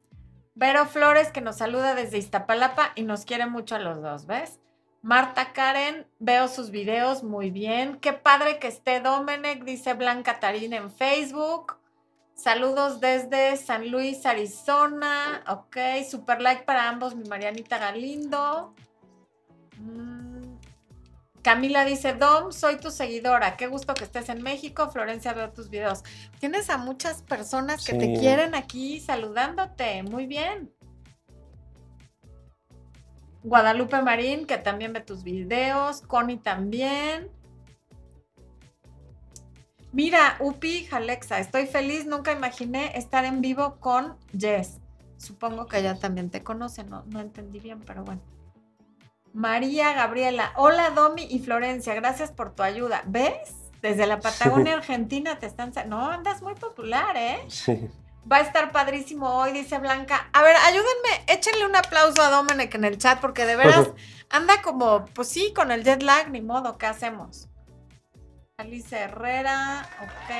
[0.54, 4.60] Vero Flores, que nos saluda desde Iztapalapa y nos quiere mucho a los dos, ¿ves?
[5.00, 7.96] Marta Karen, veo sus videos muy bien.
[7.96, 11.78] Qué padre que esté Domenech, dice Blanca Tarín en Facebook.
[12.34, 15.42] Saludos desde San Luis, Arizona.
[15.48, 15.76] Ok,
[16.08, 18.74] super like para ambos, mi Marianita Galindo.
[19.78, 20.31] Mm.
[21.42, 23.56] Camila dice, Dom, soy tu seguidora.
[23.56, 24.90] Qué gusto que estés en México.
[24.90, 26.04] Florencia, veo tus videos.
[26.38, 30.04] Tienes a muchas personas que te quieren aquí saludándote.
[30.04, 30.72] Muy bien.
[33.42, 36.02] Guadalupe Marín, que también ve tus videos.
[36.02, 37.28] Connie también.
[39.90, 42.06] Mira, Upi Alexa, estoy feliz.
[42.06, 44.78] Nunca imaginé estar en vivo con Jess.
[45.18, 48.22] Supongo que ella también te conoce, no, no entendí bien, pero bueno.
[49.34, 53.02] María Gabriela, hola Domi y Florencia, gracias por tu ayuda.
[53.06, 53.54] ¿Ves?
[53.80, 55.72] Desde la Patagonia Argentina te están...
[55.86, 57.42] No, andas muy popular, ¿eh?
[57.48, 57.90] Sí.
[58.30, 60.28] Va a estar padrísimo hoy, dice Blanca.
[60.32, 63.90] A ver, ayúdenme, échenle un aplauso a Dominic en el chat, porque de veras
[64.30, 67.48] anda como, pues sí, con el jet lag, ni modo, ¿qué hacemos?
[68.58, 70.30] Alice Herrera, ok.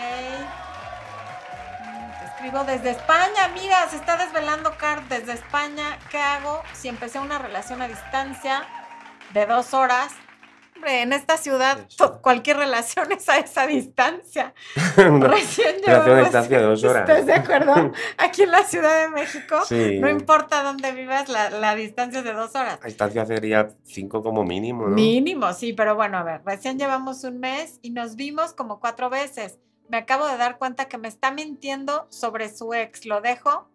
[1.81, 5.98] Mm, te escribo desde España, mira, se está desvelando Card desde España.
[6.11, 8.64] ¿Qué hago si empecé una relación a distancia
[9.32, 10.12] de dos horas?
[10.86, 11.86] en esta ciudad
[12.20, 14.54] cualquier relación es a esa distancia.
[14.96, 17.08] Recién relación distancia de dos horas.
[17.08, 17.92] ¿Estás de acuerdo?
[18.18, 19.60] Aquí en la Ciudad de México,
[20.00, 22.78] no importa dónde vivas, la, distancia es de dos horas.
[22.80, 24.94] La distancia sería cinco como mínimo, ¿no?
[24.94, 29.10] Mínimo, sí, pero bueno, a ver, recién llevamos un mes y nos vimos como cuatro
[29.10, 29.58] veces.
[29.88, 33.04] Me acabo de dar cuenta que me está mintiendo sobre su ex.
[33.04, 33.68] ¿Lo dejo?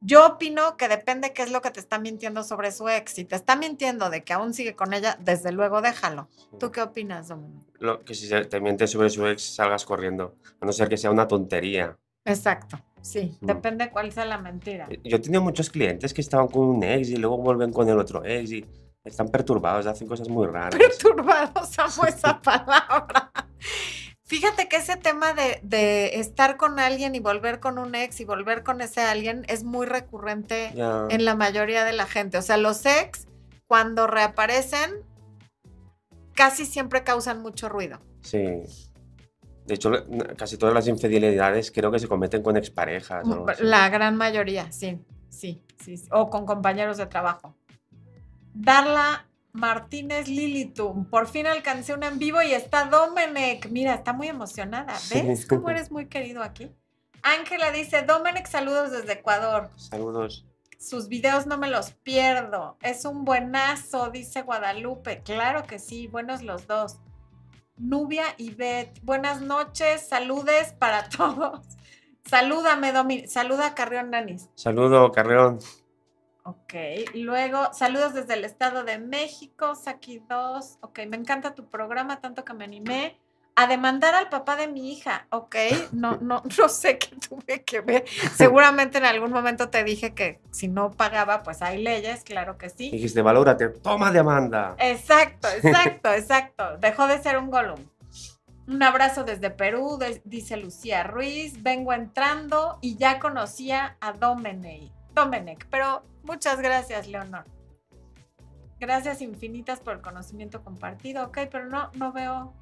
[0.00, 3.12] Yo opino que depende qué es lo que te está mintiendo sobre su ex.
[3.12, 6.28] Si te está mintiendo de que aún sigue con ella, desde luego déjalo.
[6.58, 7.66] ¿Tú qué opinas, Dominic?
[7.80, 10.36] Lo, que si te miente sobre su ex, salgas corriendo.
[10.60, 11.96] A no ser que sea una tontería.
[12.24, 12.78] Exacto.
[13.00, 13.46] Sí, mm.
[13.46, 14.86] depende cuál sea la mentira.
[14.90, 17.88] Eh, yo he tenido muchos clientes que estaban con un ex y luego vuelven con
[17.88, 18.66] el otro ex y
[19.04, 20.76] están perturbados, hacen cosas muy raras.
[20.76, 23.32] Perturbados, amo esa palabra.
[24.28, 28.62] Fíjate que ese tema de, estar con alguien y volver con un ex y volver
[28.62, 32.36] con ese alguien es muy recurrente en la mayoría de la gente.
[32.36, 33.26] O sea, los ex,
[33.66, 34.90] cuando reaparecen,
[36.34, 38.00] casi siempre causan mucho ruido.
[38.20, 38.38] Sí.
[39.64, 39.92] De hecho,
[40.36, 43.26] casi todas las infidelidades creo que se cometen con exparejas.
[43.60, 46.02] La gran mayoría, sí, sí, sí.
[46.10, 47.56] O con compañeros de trabajo.
[48.52, 49.27] Darla
[49.58, 51.04] Martínez Lilitum.
[51.06, 53.68] Por fin alcancé un en vivo y está Domenech.
[53.70, 54.94] Mira, está muy emocionada.
[55.12, 56.70] ¿Ves cómo eres muy querido aquí?
[57.22, 59.70] Ángela dice, Domenech, saludos desde Ecuador.
[59.76, 60.46] Saludos.
[60.78, 62.78] Sus videos no me los pierdo.
[62.82, 65.22] Es un buenazo, dice Guadalupe.
[65.24, 66.98] Claro que sí, buenos los dos.
[67.76, 71.60] Nubia y Beth, buenas noches, saludes para todos.
[72.24, 73.26] Salúdame, Domi.
[73.26, 74.48] Saluda a Carrión Nanis.
[74.54, 75.58] Saludo, Carrión.
[76.48, 76.72] Ok,
[77.12, 80.78] luego saludos desde el Estado de México, Saki 2.
[80.80, 83.18] Ok, me encanta tu programa, tanto que me animé
[83.54, 85.26] a demandar al papá de mi hija.
[85.28, 85.56] Ok,
[85.92, 88.06] no, no, no sé qué tuve que ver.
[88.34, 92.70] Seguramente en algún momento te dije que si no pagaba, pues hay leyes, claro que
[92.70, 92.90] sí.
[92.92, 94.74] Dijiste, valórate, toma demanda.
[94.78, 96.78] Exacto, exacto, exacto.
[96.78, 97.84] Dejó de ser un Gollum.
[98.66, 101.62] Un abrazo desde Perú, dice Lucía Ruiz.
[101.62, 104.97] Vengo entrando y ya conocía a Domenech.
[105.18, 107.44] Domenech, pero Muchas gracias, Leonor.
[108.78, 111.24] Gracias infinitas por el conocimiento compartido.
[111.24, 112.52] Ok, pero no, no veo.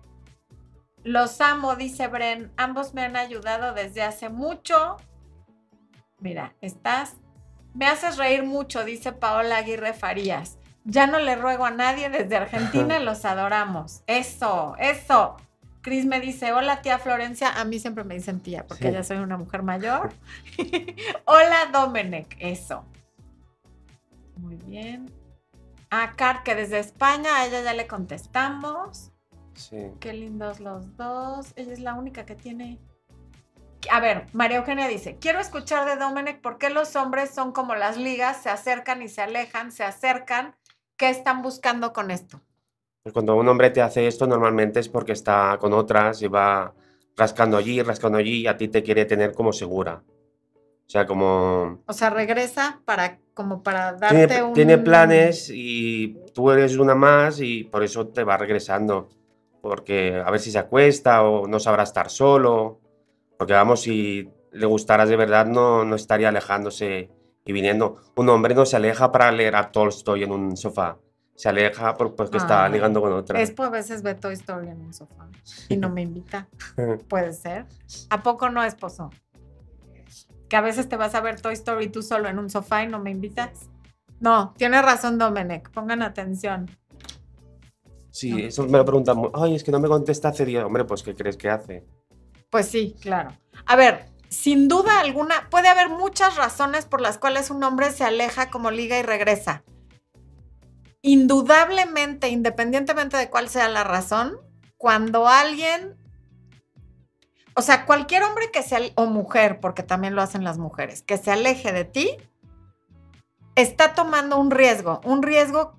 [1.03, 2.53] Los amo, dice Bren.
[2.57, 4.99] Ambos me han ayudado desde hace mucho.
[6.21, 7.17] Mira, estás.
[7.75, 10.59] Me haces reír mucho, dice Paola Aguirre Farías.
[10.85, 14.05] Ya no le ruego a nadie desde Argentina, los adoramos.
[14.07, 15.37] Eso, eso.
[15.87, 19.19] Cris me dice, hola tía Florencia, a mí siempre me dicen tía, porque ya soy
[19.19, 20.13] una mujer mayor.
[21.27, 22.85] hola Domenech, eso.
[24.37, 25.09] Muy bien.
[25.91, 29.13] A Car, que desde España, a ella ya le contestamos.
[29.55, 29.93] Sí.
[30.01, 31.53] Qué lindos los dos.
[31.55, 32.81] Ella es la única que tiene.
[33.89, 37.77] A ver, María Eugenia dice: Quiero escuchar de Dominic por qué los hombres son como
[37.77, 40.57] las ligas, se acercan y se alejan, se acercan.
[40.97, 42.41] ¿Qué están buscando con esto?
[43.07, 46.75] Pues cuando un hombre te hace esto, normalmente es porque está con otras y va
[47.17, 50.03] rascando allí, rascando allí y a ti te quiere tener como segura.
[50.05, 51.85] O sea, como...
[51.87, 54.53] O sea, regresa para como para darte tiene, un...
[54.55, 59.09] Tiene planes y tú eres una más y por eso te va regresando.
[59.61, 62.81] Porque a ver si se acuesta o no sabrá estar solo.
[63.39, 67.09] Porque vamos, si le gustaras de verdad no, no estaría alejándose
[67.45, 67.99] y viniendo.
[68.17, 70.99] Un hombre no se aleja para leer a Tolstoy en un sofá.
[71.37, 73.41] Se aleja porque está ah, ligando con otra.
[73.41, 75.29] Es por veces ve Toy Story en un sofá
[75.69, 76.49] y no me invita.
[77.09, 77.67] Puede ser.
[78.11, 79.11] ¿A poco no, esposo?
[80.49, 82.89] que a veces te vas a ver Toy Story tú solo en un sofá y
[82.89, 83.69] no me invitas.
[84.21, 86.71] No, tiene razón Domenech, pongan atención.
[88.11, 90.65] Sí, eso me lo preguntan, ay, es que no me contesta hace día.
[90.65, 91.85] Hombre, pues ¿qué crees que hace?
[92.49, 93.31] Pues sí, claro.
[93.67, 98.05] A ver, sin duda alguna, puede haber muchas razones por las cuales un hombre se
[98.05, 99.65] aleja como liga y regresa.
[101.03, 104.39] Indudablemente, independientemente de cuál sea la razón,
[104.77, 105.97] cuando alguien
[107.59, 111.17] o sea, cualquier hombre que se, o mujer, porque también lo hacen las mujeres, que
[111.17, 112.11] se aleje de ti,
[113.55, 115.75] está tomando un riesgo, un riesgo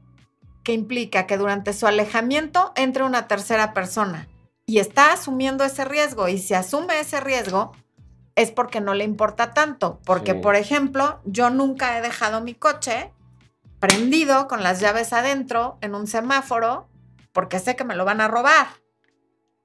[0.63, 4.27] que implica que durante su alejamiento entre una tercera persona
[4.65, 7.73] y está asumiendo ese riesgo y si asume ese riesgo
[8.35, 13.13] es porque no le importa tanto, porque por ejemplo, yo nunca he dejado mi coche
[13.79, 16.89] prendido con las llaves adentro en un semáforo
[17.31, 18.67] porque sé que me lo van a robar.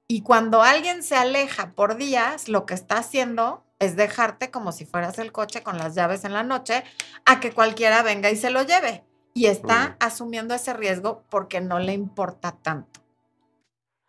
[0.07, 4.85] Y cuando alguien se aleja por días, lo que está haciendo es dejarte como si
[4.85, 6.83] fueras el coche con las llaves en la noche
[7.25, 9.03] a que cualquiera venga y se lo lleve.
[9.33, 13.01] Y está asumiendo ese riesgo porque no le importa tanto.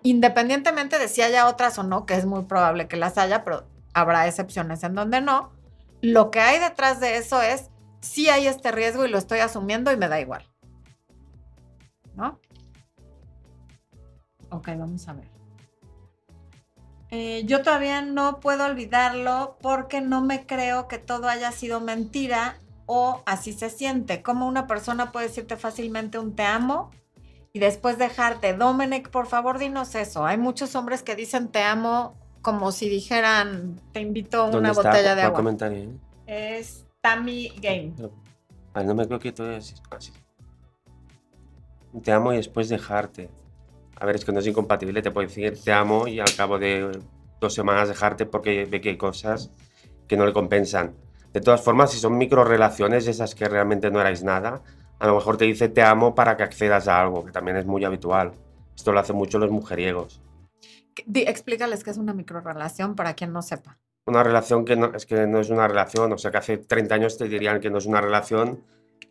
[0.02, 3.66] independientemente de si haya otras o no, que es muy probable que las haya, pero
[3.94, 5.50] habrá excepciones en donde no,
[6.02, 7.70] lo que hay detrás de eso es,
[8.04, 10.44] si hay este riesgo y lo estoy asumiendo y me da igual.
[12.14, 12.38] ¿No?
[14.50, 15.28] Ok, vamos a ver.
[17.10, 22.58] Eh, yo todavía no puedo olvidarlo porque no me creo que todo haya sido mentira
[22.86, 24.22] o así se siente.
[24.22, 26.90] Como una persona puede decirte fácilmente un te amo
[27.52, 28.52] y después dejarte.
[28.52, 30.26] Dominic, por favor, dinos eso.
[30.26, 35.14] Hay muchos hombres que dicen te amo como si dijeran te invito a una botella
[35.14, 35.36] de agua.
[35.36, 35.90] comentario?
[36.26, 36.58] Eh?
[36.58, 37.92] Es Tammy Game.
[38.72, 40.10] Ah, no me creo que tú es así.
[42.02, 43.28] Te amo y después dejarte.
[44.00, 45.02] A ver, es que no es incompatible.
[45.02, 46.98] Te puedo decir te amo y al cabo de
[47.40, 49.50] dos semanas dejarte porque ve que hay cosas
[50.08, 50.94] que no le compensan.
[51.34, 54.62] De todas formas, si son micro relaciones, esas que realmente no erais nada,
[54.98, 57.66] a lo mejor te dice te amo para que accedas a algo, que también es
[57.66, 58.32] muy habitual.
[58.74, 60.22] Esto lo hacen mucho los mujeriegos.
[60.96, 63.78] explícales qué es una micro relación para quien no sepa.
[64.06, 66.94] Una relación que no, es que no es una relación, o sea que hace 30
[66.94, 68.62] años te dirían que no es una relación,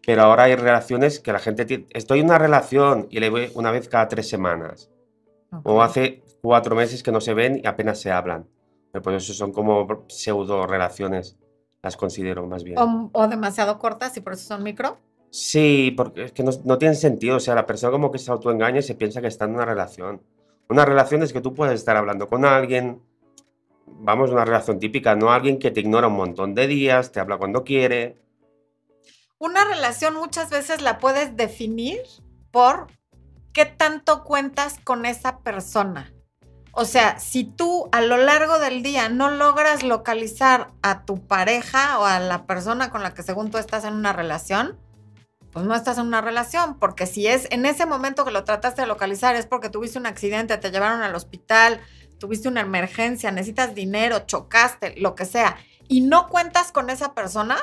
[0.06, 3.52] pero ahora hay relaciones que la gente tiene, estoy en una relación y le voy
[3.56, 4.90] una vez cada tres semanas.
[5.64, 8.48] O hace cuatro meses que no se ven y apenas se hablan.
[8.92, 11.38] Pues eso son como pseudo relaciones
[11.84, 12.78] las considero más bien.
[12.80, 14.98] O, demasiado cortas y por eso son micro.
[15.30, 17.36] Sí, porque es que no, no tiene sentido.
[17.36, 19.66] O sea, la persona como que se autoengaña y se piensa que está en una
[19.66, 20.22] relación.
[20.70, 23.02] Una relación es que tú puedes estar hablando con alguien,
[23.86, 27.38] vamos, una relación típica, no alguien que te ignora un montón de días, te habla
[27.38, 28.18] cuando quiere.
[29.40, 32.00] Una relación muchas veces la puedes definir
[32.52, 32.88] por
[33.54, 36.14] qué tanto cuentas con esa persona.
[36.72, 42.00] O sea, si tú a lo largo del día no logras localizar a tu pareja
[42.00, 44.80] o a la persona con la que según tú estás en una relación,
[45.52, 48.82] pues no estás en una relación, porque si es en ese momento que lo trataste
[48.82, 51.80] de localizar es porque tuviste un accidente, te llevaron al hospital,
[52.24, 55.58] tuviste una emergencia, necesitas dinero, chocaste, lo que sea,
[55.90, 57.58] y no cuentas con esa persona,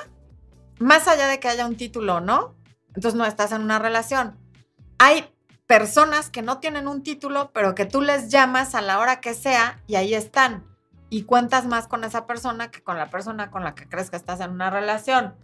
[0.78, 2.54] más allá de que haya un título o no,
[2.88, 4.36] entonces no estás en una relación.
[4.98, 5.24] Hay
[5.66, 9.32] personas que no tienen un título, pero que tú les llamas a la hora que
[9.32, 10.62] sea y ahí están.
[11.08, 14.16] Y cuentas más con esa persona que con la persona con la que crees que
[14.16, 15.36] estás en una relación.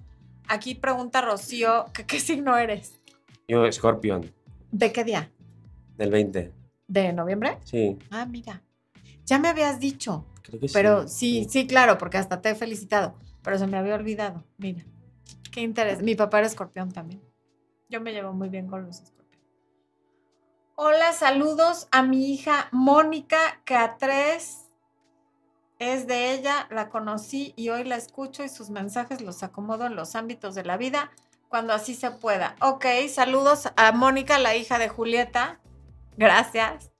[0.46, 3.00] Aquí pregunta Rocío, ¿qué signo eres?
[3.48, 4.30] Yo, Scorpion.
[4.72, 5.30] ¿De qué día?
[5.96, 6.52] Del 20.
[6.86, 7.56] ¿De noviembre?
[7.64, 7.98] Sí.
[8.10, 8.60] Ah, mira.
[9.26, 10.24] Ya me habías dicho.
[10.42, 11.44] Creo que pero sí.
[11.44, 13.14] sí, sí, claro, porque hasta te he felicitado.
[13.42, 14.44] Pero se me había olvidado.
[14.56, 14.84] Mira.
[15.52, 16.02] Qué interés.
[16.02, 17.20] Mi papá era escorpión también.
[17.88, 19.16] Yo me llevo muy bien con los escorpiones.
[20.76, 24.66] Hola, saludos a mi hija Mónica, que a tres
[25.78, 29.96] es de ella, la conocí y hoy la escucho y sus mensajes los acomodo en
[29.96, 31.10] los ámbitos de la vida
[31.48, 32.56] cuando así se pueda.
[32.60, 35.60] Ok, saludos a Mónica, la hija de Julieta.
[36.16, 36.92] Gracias.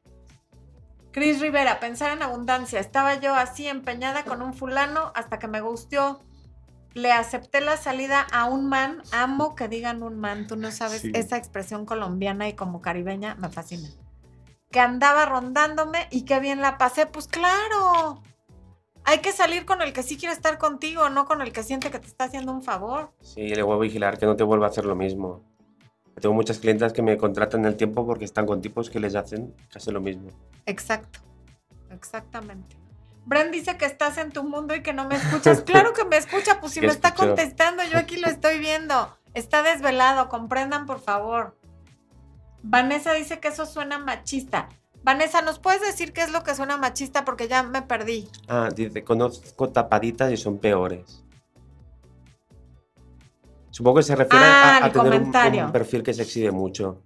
[1.16, 2.79] Cris Rivera, pensar en abundancia.
[2.79, 6.20] Estaba yo así empeñada con un fulano hasta que me gustó
[6.92, 11.05] le acepté la salida a un man, amo que digan un man, tú no sabes,
[11.05, 13.88] esa expresión colombiana y como caribeña me fascina.
[14.70, 18.22] Que andaba rondándome y que bien la pasé, pues claro.
[19.05, 21.90] Hay que salir con el que sí quiere estar contigo, no con el que siente
[21.90, 23.12] que te está haciendo un favor.
[23.22, 25.56] Sí, le voy a vigilar que no te vuelva a hacer lo mismo.
[26.20, 29.55] Tengo muchas clientas que me contratan el tiempo porque están con tipos que les hacen
[29.70, 30.31] casi lo mismo.
[30.64, 31.20] Exacto,
[31.90, 32.76] exactamente.
[33.26, 35.61] Bren dice que estás en tu mundo y que no me escuchas.
[35.62, 39.14] Claro que me escucha, pues si me está contestando, yo aquí lo estoy viendo.
[39.35, 41.57] Está desvelado, comprendan por favor.
[42.62, 44.68] Vanessa dice que eso suena machista.
[45.02, 47.24] Vanessa, ¿nos puedes decir qué es lo que suena machista?
[47.24, 48.29] Porque ya me perdí.
[48.48, 51.22] Ah, dice, conozco tapaditas y son peores.
[53.77, 57.03] Supongo que se refiere a, ah, tener un, perfil que se exhibe mucho.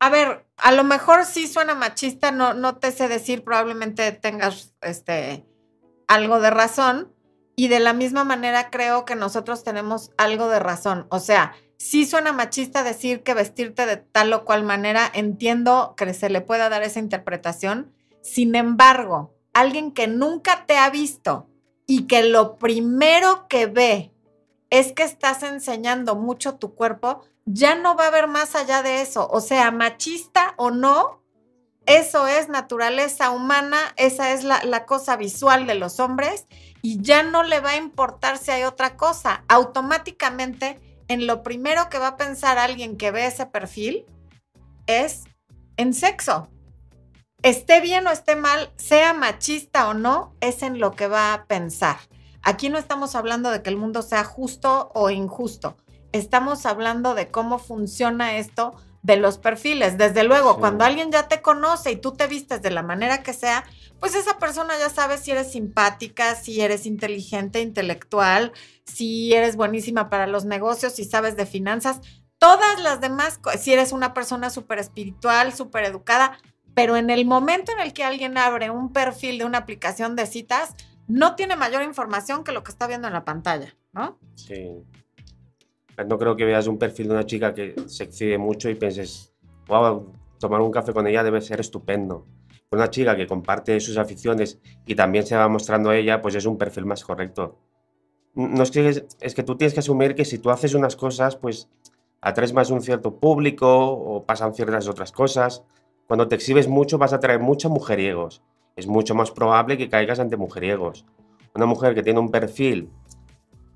[0.00, 4.74] A ver, a lo mejor sí suena machista, no, no te sé decir, probablemente tengas
[4.80, 5.46] este,
[6.08, 7.14] algo de razón.
[7.54, 11.06] Y de la misma manera creo que nosotros tenemos algo de razón.
[11.10, 16.12] O sea, sí suena machista decir que vestirte de tal o cual manera, entiendo que
[16.12, 17.92] se le pueda dar esa interpretación.
[18.20, 21.48] Sin embargo, alguien que nunca te ha visto
[21.86, 24.09] y que lo primero que ve
[24.70, 29.02] es que estás enseñando mucho tu cuerpo, ya no va a haber más allá de
[29.02, 29.28] eso.
[29.30, 31.20] O sea, machista o no,
[31.86, 36.46] eso es naturaleza humana, esa es la, cosa visual de los hombres
[36.82, 39.44] y ya no le va a importar si hay otra cosa.
[39.48, 44.06] Automáticamente, en lo primero que va a pensar alguien que ve ese perfil
[44.86, 45.24] es
[45.76, 46.48] en sexo.
[47.42, 51.46] Esté bien o esté mal, sea machista o no, es en lo que va a
[51.46, 51.96] pensar.
[52.42, 55.76] Aquí no estamos hablando de que el mundo sea justo o injusto.
[56.12, 59.96] Estamos hablando de cómo funciona esto de los perfiles.
[59.98, 63.32] Desde luego, cuando alguien ya te conoce y tú te vistes de la manera que
[63.32, 63.64] sea,
[63.98, 68.52] pues esa persona ya sabe si eres simpática, si eres inteligente, intelectual,
[68.84, 72.00] si eres buenísima para los negocios, si sabes de finanzas,
[72.38, 76.38] todas las demás, si eres una persona súper espiritual, súper educada,
[76.74, 80.26] pero en el momento en el que alguien abre un perfil de una aplicación de
[80.26, 80.74] citas,
[81.10, 84.18] no tiene mayor información que lo que está viendo en la pantalla, ¿no?
[84.36, 84.70] Sí.
[86.06, 89.34] No creo que veas un perfil de una chica que se excede mucho y pienses,
[89.66, 92.26] wow, tomar un café con ella debe ser estupendo.
[92.70, 96.46] Una chica que comparte sus aficiones y también se va mostrando a ella, pues es
[96.46, 97.58] un perfil más correcto.
[98.34, 101.34] No es que, es que tú tienes que asumir que si tú haces unas cosas,
[101.34, 101.68] pues
[102.20, 105.64] atraes más un cierto público o pasan ciertas otras cosas.
[106.06, 108.42] Cuando te exhibes mucho vas a atraer muchos mujeriegos.
[108.80, 111.04] Es mucho más probable que caigas ante mujeriegos.
[111.54, 112.88] Una mujer que tiene un perfil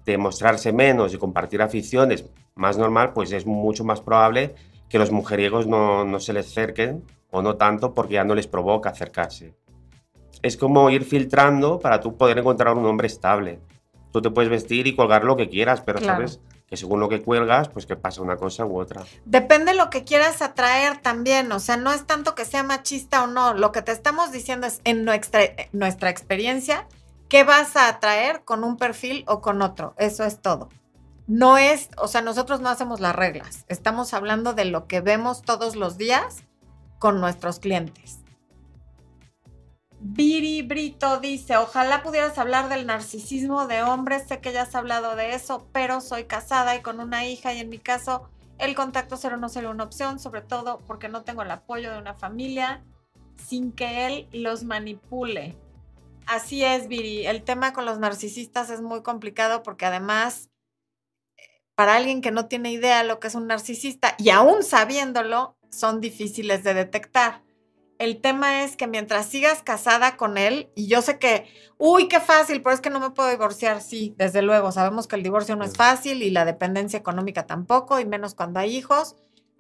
[0.07, 2.25] de mostrarse menos y compartir aficiones
[2.55, 4.55] más normal, pues es mucho más probable
[4.89, 8.47] que los mujeriegos no, no se les acerquen o no tanto porque ya no les
[8.47, 9.55] provoca acercarse.
[10.41, 13.61] Es como ir filtrando para tú poder encontrar un hombre estable.
[14.11, 16.41] Tú te puedes vestir y colgar lo que quieras, pero sabes
[16.77, 19.03] según lo que cuelgas, pues que pasa una cosa u otra.
[19.25, 23.25] Depende de lo que quieras atraer también, o sea, no es tanto que sea machista
[23.25, 25.41] o no, lo que te estamos diciendo es en nuestra,
[25.73, 26.87] nuestra experiencia,
[27.35, 29.95] ¿Qué vas a atraer con un perfil o con otro?
[29.99, 30.69] Eso es todo.
[31.27, 33.65] No es, o sea, nosotros no hacemos las reglas.
[33.69, 36.45] Estamos hablando de lo que vemos todos los días
[36.99, 38.21] con nuestros clientes.
[40.07, 45.17] Viri Brito dice, ojalá pudieras hablar del narcisismo de hombres, sé que ya has hablado
[45.17, 48.29] de eso, pero soy casada y con una hija y en mi caso
[48.59, 51.99] el contacto cero no sería una opción, sobre todo porque no tengo el apoyo de
[51.99, 52.85] una familia
[53.49, 55.57] sin que él los manipule.
[56.27, 57.27] Así es, Viri.
[57.27, 60.51] El tema con los narcisistas es muy complicado porque además,
[61.75, 65.57] para alguien que no tiene idea de lo que es un narcisista y aún sabiéndolo,
[65.71, 67.44] son difíciles de detectar.
[68.05, 71.47] El tema es que mientras sigas casada con él, y yo sé que,
[71.79, 75.17] uy, qué fácil, pero es que no me puedo divorciar, sí, desde luego, sabemos que
[75.17, 79.17] el divorcio no es fácil y la dependencia económica tampoco, y menos cuando hay hijos,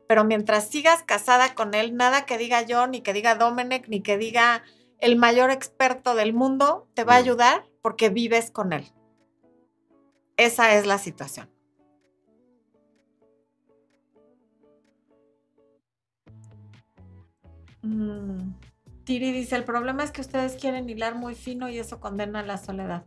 [0.07, 4.03] pero mientras sigas casada con él, nada que diga yo, ni que diga Domenech, ni
[4.03, 4.63] que diga
[4.99, 8.93] el mayor experto del mundo te va a ayudar porque vives con él.
[10.37, 11.54] Esa es la situación.
[17.85, 18.55] Mm,
[19.05, 22.59] Tiri dice, el problema es que ustedes quieren hilar muy fino y eso condena la
[22.59, 23.05] soledad.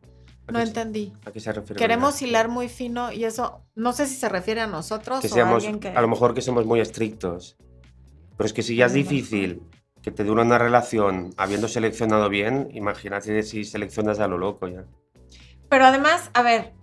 [0.47, 1.11] No entendí.
[1.25, 1.77] ¿A qué se refiere?
[1.77, 5.49] Queremos hilar muy fino y eso, no sé si se refiere a nosotros o a
[5.49, 5.89] alguien que...
[5.89, 7.57] A lo mejor que somos muy estrictos.
[8.37, 9.63] Pero es que si ya es difícil
[10.01, 14.85] que te dura una relación habiendo seleccionado bien, imagínate si seleccionas a lo loco ya.
[15.69, 16.73] Pero además, a ver,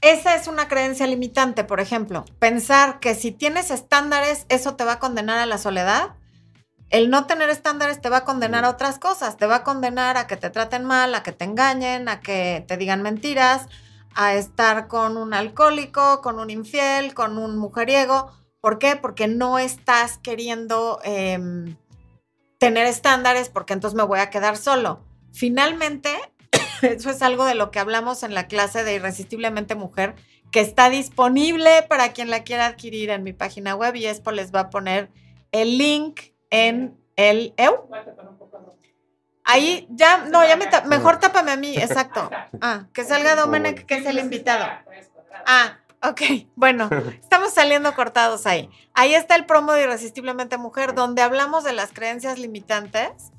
[0.00, 4.94] esa es una creencia limitante, por ejemplo, pensar que si tienes estándares, eso te va
[4.94, 6.14] a condenar a la soledad.
[6.92, 10.18] El no tener estándares te va a condenar a otras cosas, te va a condenar
[10.18, 13.66] a que te traten mal, a que te engañen, a que te digan mentiras,
[14.14, 18.30] a estar con un alcohólico, con un infiel, con un mujeriego.
[18.60, 18.94] ¿Por qué?
[18.94, 21.78] Porque no estás queriendo em,
[22.58, 25.02] tener estándares porque entonces me voy a quedar solo.
[25.32, 26.10] Finalmente,
[26.82, 30.14] eso es algo de lo que hablamos en la clase de Irresistiblemente Mujer,
[30.50, 34.54] que está disponible para quien la quiera adquirir en mi página web y Expo les
[34.54, 35.10] va a poner
[35.52, 37.88] el link en el EU.
[39.42, 42.30] Ahí ya, no, ya me, mejor tápame a mí, exacto.
[42.60, 44.64] Ah, que salga Domenech, que es el invitado.
[45.46, 46.20] Ah, Ok,
[46.56, 46.90] bueno,
[47.22, 48.68] estamos saliendo cortados ahí.
[48.92, 53.30] Ahí está el promo de Irresistiblemente Mujer, donde hablamos de las creencias limitantes,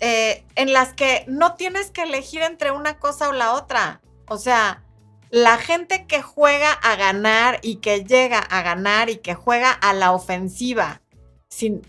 [0.00, 4.00] eh, en las que no tienes que elegir entre una cosa o la otra.
[4.26, 4.82] O sea,
[5.30, 9.92] la gente que juega a ganar y que llega a ganar y que juega a
[9.92, 11.00] la ofensiva,
[11.48, 11.82] sin,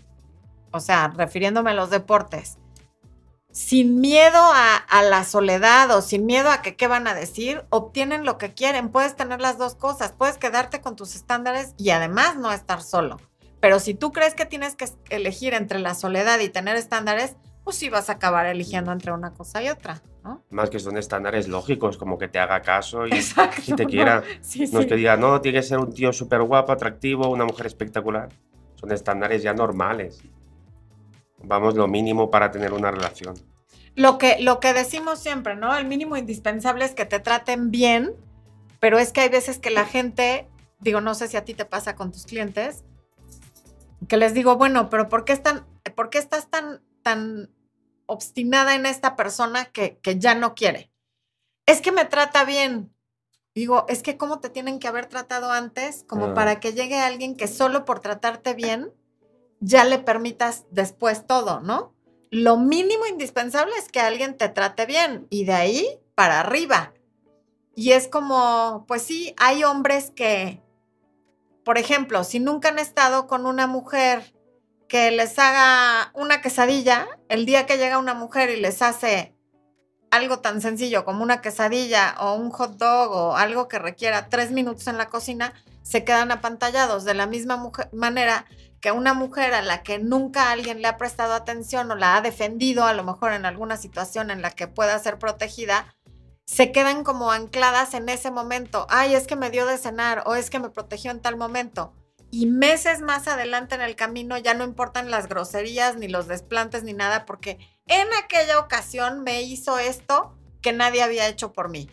[0.72, 2.58] o sea, refiriéndome a los deportes,
[3.52, 8.24] sin miedo a, la soledad o sin miedo a que qué van a decir, obtienen
[8.24, 8.90] lo que quieren.
[8.90, 13.18] Puedes tener las dos cosas, puedes quedarte con tus estándares y además no estar solo.
[13.60, 17.76] Pero si tú crees que tienes que elegir entre la soledad y tener estándares, pues
[17.76, 20.42] sí vas a acabar eligiendo entre una cosa y otra, ¿no?
[20.50, 23.10] Más que son estándares lógicos, como que te haga caso y,
[23.76, 24.22] te quiera.
[24.72, 27.66] No, es que diga, no, tiene que ser un tío súper guapo, atractivo, una mujer
[27.66, 28.30] espectacular.
[28.76, 30.22] Son estándares ya normales
[31.42, 33.34] vamos, lo mínimo para tener una relación.
[33.94, 35.76] Lo que, lo que decimos siempre, ¿no?
[35.76, 38.14] El mínimo indispensable es que te traten bien,
[38.78, 41.64] pero es que hay veces que la gente, digo, no sé si a ti te
[41.64, 42.84] pasa con tus clientes,
[44.08, 47.50] que les digo, bueno, pero ¿por qué, están, por qué estás tan, tan
[48.06, 50.90] obstinada en esta persona que, que ya no quiere?
[51.66, 52.94] Es que me trata bien.
[53.54, 56.34] Digo, es que cómo te tienen que haber tratado antes, como ah.
[56.34, 58.92] para que llegue alguien que solo por tratarte bien
[59.60, 61.94] ya le permitas después todo, ¿no?
[62.30, 66.92] Lo mínimo indispensable es que alguien te trate bien y de ahí para arriba.
[67.74, 70.62] Y es como, pues sí, hay hombres que,
[71.64, 74.34] por ejemplo, si nunca han estado con una mujer
[74.88, 79.34] que les haga una quesadilla, el día que llega una mujer y les hace
[80.10, 84.50] algo tan sencillo como una quesadilla o un hot dog o algo que requiera tres
[84.50, 88.46] minutos en la cocina, se quedan apantallados de la misma manera
[88.80, 92.20] que una mujer a la que nunca alguien le ha prestado atención o la ha
[92.20, 95.94] defendido, a lo mejor en alguna situación en la que pueda ser protegida,
[96.46, 98.86] se quedan como ancladas en ese momento.
[98.88, 101.92] Ay, es que me dio de cenar o es que me protegió en tal momento.
[102.32, 106.82] Y meses más adelante en el camino ya no importan las groserías, ni los desplantes,
[106.82, 111.90] ni nada, porque en aquella ocasión me hizo esto que nadie había hecho por mí.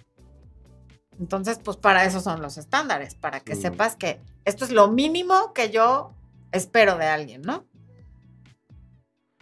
[1.20, 5.54] Entonces, pues para eso son los estándares, para que sepas que esto es lo mínimo
[5.54, 6.14] que yo
[6.58, 7.66] espero de alguien, ¿no?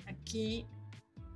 [0.05, 0.67] Aquí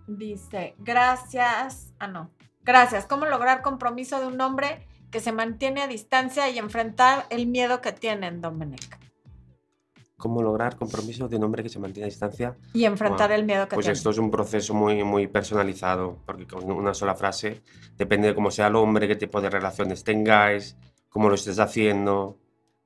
[0.08, 2.32] dice, gracias, ah, no,
[2.64, 7.48] gracias, ¿cómo lograr compromiso de un hombre que se mantiene a distancia y enfrentar el
[7.48, 9.00] miedo que tienen, Dominic?
[10.18, 12.58] ¿Cómo lograr compromiso de un hombre que se mantiene a distancia?
[12.74, 13.94] Y enfrentar el miedo que pues tiene.
[13.94, 17.62] Pues esto es un proceso muy, muy personalizado, porque con una sola frase
[17.98, 20.76] depende de cómo sea el hombre, qué tipo de relaciones tengáis,
[21.08, 22.38] cómo lo estés haciendo.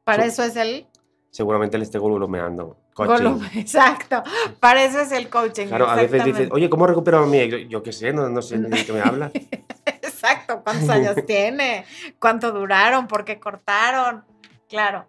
[0.04, 0.86] Para eso es el
[1.34, 2.78] seguramente le esté golumeando.
[2.94, 3.42] Coaching.
[3.56, 4.22] exacto.
[4.60, 5.66] Para eso es el coaching.
[5.66, 7.68] Claro, a veces dices, oye, ¿cómo recupero a mí?
[7.68, 9.32] Yo, qué sé, no, sé de qué me habla.
[9.86, 11.86] exacto, ¿cuántos años tiene?
[12.20, 13.08] ¿Cuánto duraron?
[13.08, 14.24] ¿Por qué cortaron?
[14.70, 15.08] Claro.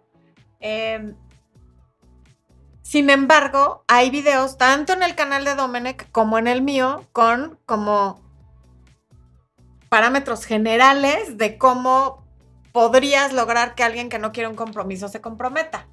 [0.59, 1.15] Em,
[2.81, 7.59] sin embargo, hay videos tanto en el canal de Domenech como en el mío con
[7.67, 8.19] como
[9.89, 12.25] parámetros generales de cómo
[12.71, 15.87] podrías lograr que alguien que no quiere un compromiso se comprometa.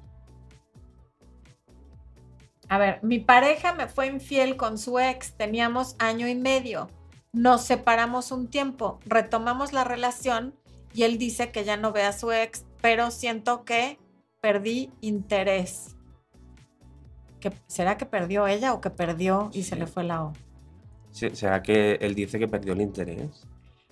[2.73, 6.89] A ver, mi pareja me fue infiel con su ex, teníamos año y medio,
[7.31, 10.55] nos separamos un tiempo, retomamos la relación
[10.91, 13.99] y él dice que ya no ve a su ex, pero siento que
[14.41, 15.95] perdí interés.
[17.67, 20.33] ¿Será que perdió ella o que perdió y se le fue la O?
[21.11, 23.47] ¿Será que él dice que perdió el interés?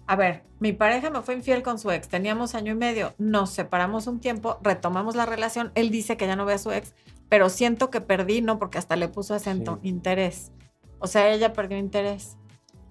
[0.08, 3.52] A ver, mi pareja me fue infiel con su ex, teníamos año y medio, nos
[3.52, 6.94] separamos un tiempo, retomamos la relación, él dice que ya no ve a su ex,
[7.30, 8.60] pero siento que perdí, ¿no?
[8.60, 10.52] Porque hasta le puso acento, interés.
[11.00, 12.38] O sea, ella perdió interés.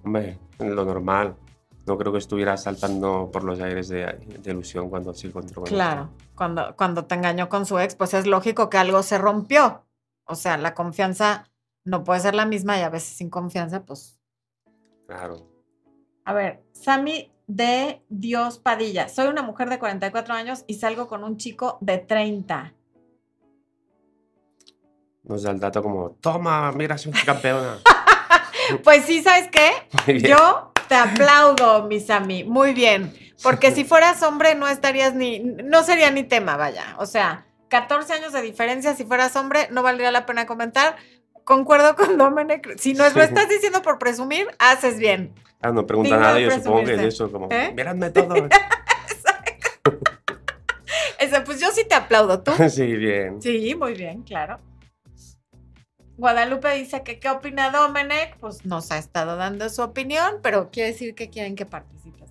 [0.02, 1.36] Hombre, lo normal.
[1.86, 6.10] No creo que estuviera saltando por los aires de, ilusión cuando se encontró con Claro,
[6.34, 9.84] cuando, cuando te engañó con su ex, pues es lógico que algo se rompió.
[10.24, 11.50] O sea, la confianza
[11.84, 14.20] no puede ser la misma y a veces sin confianza, pues.
[15.06, 15.46] Claro.
[16.30, 19.08] A ver, Sammy de Dios Padilla.
[19.08, 22.72] Soy una mujer de 44 años y salgo con un chico de 30
[25.24, 27.78] nos da el dato como, toma, mira, soy campeona.
[28.84, 30.18] pues sí, ¿sabes qué?
[30.20, 33.12] Yo te aplaudo, mis Misami, muy bien.
[33.42, 36.96] Porque si fueras hombre no estarías ni, no sería ni tema, vaya.
[36.98, 40.96] O sea, 14 años de diferencia, si fueras hombre, no valdría la pena comentar.
[41.44, 42.78] Concuerdo con Domenech.
[42.78, 45.34] Si no lo estás diciendo por presumir, haces bien.
[45.60, 47.74] Ah, no pregunta nada, yo supongo que es eso, como, ¿Eh?
[48.14, 48.36] todo.
[51.18, 51.42] Exacto.
[51.44, 52.52] pues yo sí te aplaudo, ¿tú?
[52.70, 53.42] Sí, bien.
[53.42, 54.58] Sí, muy bien, claro.
[56.16, 60.92] Guadalupe dice que qué opina Domenech, pues nos ha estado dando su opinión, pero quiere
[60.92, 62.30] decir que quieren que participes.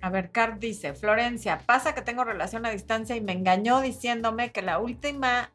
[0.00, 4.52] A ver, Cart dice, Florencia, pasa que tengo relación a distancia y me engañó diciéndome
[4.52, 5.52] que la última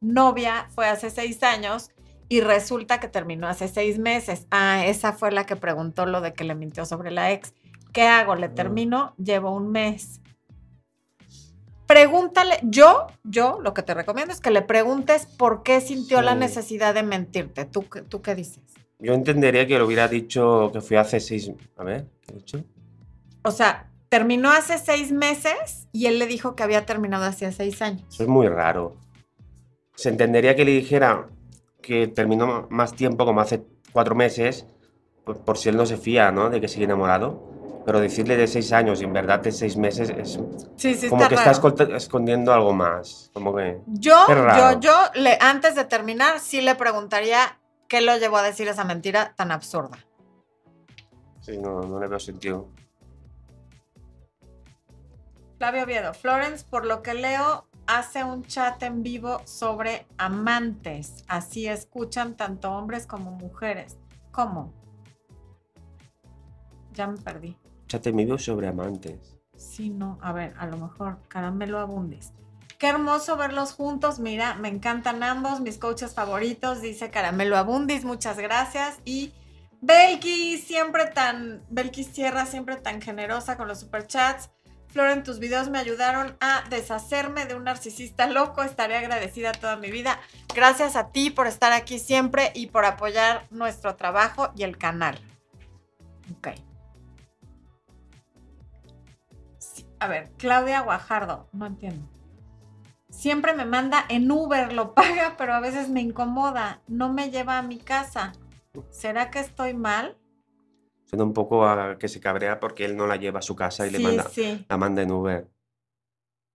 [0.00, 1.90] novia fue hace seis años
[2.28, 4.46] y resulta que terminó hace seis meses.
[4.50, 7.54] Ah, esa fue la que preguntó lo de que le mintió sobre la ex.
[7.92, 8.34] ¿Qué hago?
[8.34, 9.14] ¿Le termino?
[9.16, 10.20] Llevo un mes
[11.88, 16.34] pregúntale, yo, yo lo que te recomiendo es que le preguntes por qué sintió la
[16.34, 17.64] necesidad de mentirte.
[17.64, 18.62] ¿Tú, ¿Tú qué dices?
[18.98, 21.50] Yo entendería que lo hubiera dicho que fue hace seis...
[21.76, 22.64] A ver, ¿qué he dicho?
[23.42, 27.80] O sea, terminó hace seis meses y él le dijo que había terminado hace seis
[27.80, 28.04] años.
[28.12, 28.98] Eso es muy raro.
[29.94, 31.26] Se entendería que le dijera
[31.88, 34.66] que terminó más tiempo, como hace cuatro meses,
[35.24, 36.50] por, por si él no se fía, ¿no?
[36.50, 37.48] De que sigue enamorado
[37.88, 40.36] pero decirle de seis años y en verdad de seis meses es
[41.08, 41.52] como que está
[41.96, 43.30] escondiendo algo más.
[43.32, 47.58] Como que yo, yo, yo, le, antes de terminar, sí le preguntaría
[47.88, 49.96] qué lo llevó a decir esa mentira tan absurda.
[51.40, 52.68] Sí, no, no le veo sentido.
[55.56, 61.24] Flavio Oviedo, Florence, por lo que leo, hace un chat en vivo sobre amantes.
[61.26, 63.96] Así escuchan tanto hombres como mujeres.
[64.30, 64.72] ¿Cómo?
[66.92, 67.56] Ya me perdí
[67.98, 69.38] te me veo sobre amantes.
[69.56, 72.34] Sí, no, a ver, a lo mejor caramelo abundes.
[72.78, 74.20] Qué hermoso verlos juntos.
[74.20, 79.00] Mira, me encantan ambos, mis coaches favoritos, dice Caramelo Abundis, muchas gracias.
[79.04, 79.32] Y
[79.80, 84.50] Belki, siempre tan, Belki Sierra, siempre tan generosa con los superchats.
[84.88, 88.62] Flor, en tus videos me ayudaron a deshacerme de un narcisista loco.
[88.62, 90.18] Estaré agradecida toda mi vida.
[90.54, 95.18] Gracias a ti por estar aquí siempre y por apoyar nuestro trabajo y el canal.
[96.38, 96.48] Ok.
[100.00, 102.08] A ver, Claudia Guajardo, no entiendo.
[103.10, 106.82] Siempre me manda en Uber, lo paga, pero a veces me incomoda.
[106.86, 108.32] No me lleva a mi casa.
[108.90, 110.17] ¿Será que estoy mal?
[111.08, 113.86] Suena un poco a que se cabrea porque él no la lleva a su casa
[113.86, 114.30] y le manda,
[114.68, 115.48] la manda en Uber.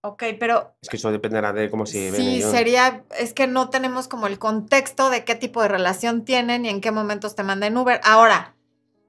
[0.02, 0.76] Ok, pero...
[0.80, 3.02] Es que eso dependerá de cómo se Sí, sería...
[3.18, 6.80] Es que no tenemos como el contexto de qué tipo de relación tienen y en
[6.80, 8.00] qué momentos te manda en Uber.
[8.04, 8.54] Ahora,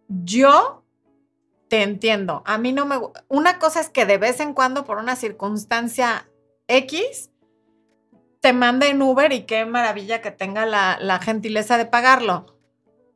[0.07, 0.83] yo
[1.67, 2.41] te entiendo.
[2.47, 2.95] A mí no me...
[3.27, 6.27] Una cosa es que de vez en cuando, por una circunstancia
[6.67, 7.29] X,
[8.39, 12.54] te manda en Uber y qué maravilla que tenga la, la gentileza de pagarlo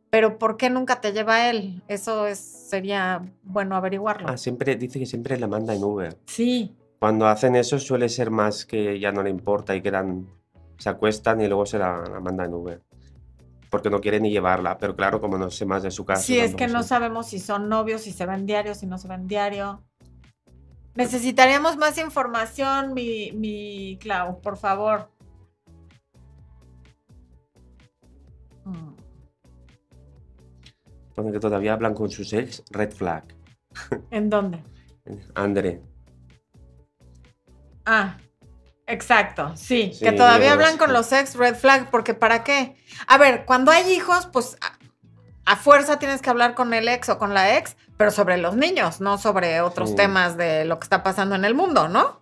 [0.09, 1.83] pero ¿por qué nunca te lleva él?
[1.87, 4.27] Eso es, sería bueno averiguarlo.
[4.27, 6.17] Ah, siempre dice que siempre la manda en Uber.
[6.25, 6.75] Sí.
[6.99, 10.27] Cuando hacen eso suele ser más que ya no le importa y quedan,
[10.77, 12.81] se acuestan y luego se la, manda en Uber.
[13.69, 16.23] Porque no quiere ni llevarla, pero claro, como no sé más de su casa.
[16.23, 19.07] Sí, es que no sabemos si son novios, si se ven diario, si no se
[19.07, 19.83] ven diario.
[20.95, 25.11] Necesitaríamos más información, mi, mi Clau, por favor.
[31.31, 33.23] Que todavía hablan con sus ex, red flag.
[34.11, 34.63] ¿En dónde?
[35.35, 35.81] André.
[37.85, 38.17] Ah,
[38.85, 42.75] exacto, sí, que todavía hablan con los ex, red flag, porque ¿para qué?
[43.07, 44.57] A ver, cuando hay hijos, pues
[45.45, 48.55] a, fuerza tienes que hablar con el ex o con la ex, pero sobre los
[48.55, 52.21] niños, no sobre otros temas de lo que está pasando en el mundo, ¿no?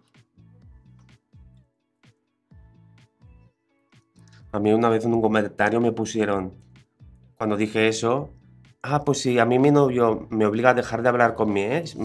[4.54, 6.54] A mí una vez en un comentario me pusieron,
[7.36, 8.32] cuando dije eso,
[8.90, 11.62] Ah, pues sí, a mí mi novio me obliga a dejar de hablar con mi
[11.64, 11.98] ex.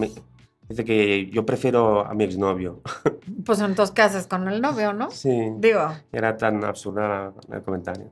[0.67, 2.81] dice que yo prefiero a mi exnovio.
[3.45, 5.09] Pues entonces, ¿qué haces con el novio, no?
[5.11, 5.49] Sí.
[5.57, 5.93] Digo.
[6.11, 8.11] Era tan absurdo el comentario.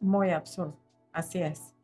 [0.00, 0.76] Muy absurdo,
[1.12, 1.74] así es.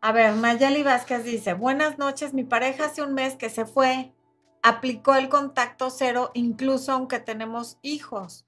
[0.00, 4.14] A ver, Mayeli Vázquez dice, buenas noches, mi pareja hace un mes que se fue,
[4.62, 8.46] aplicó el contacto cero, incluso aunque tenemos hijos.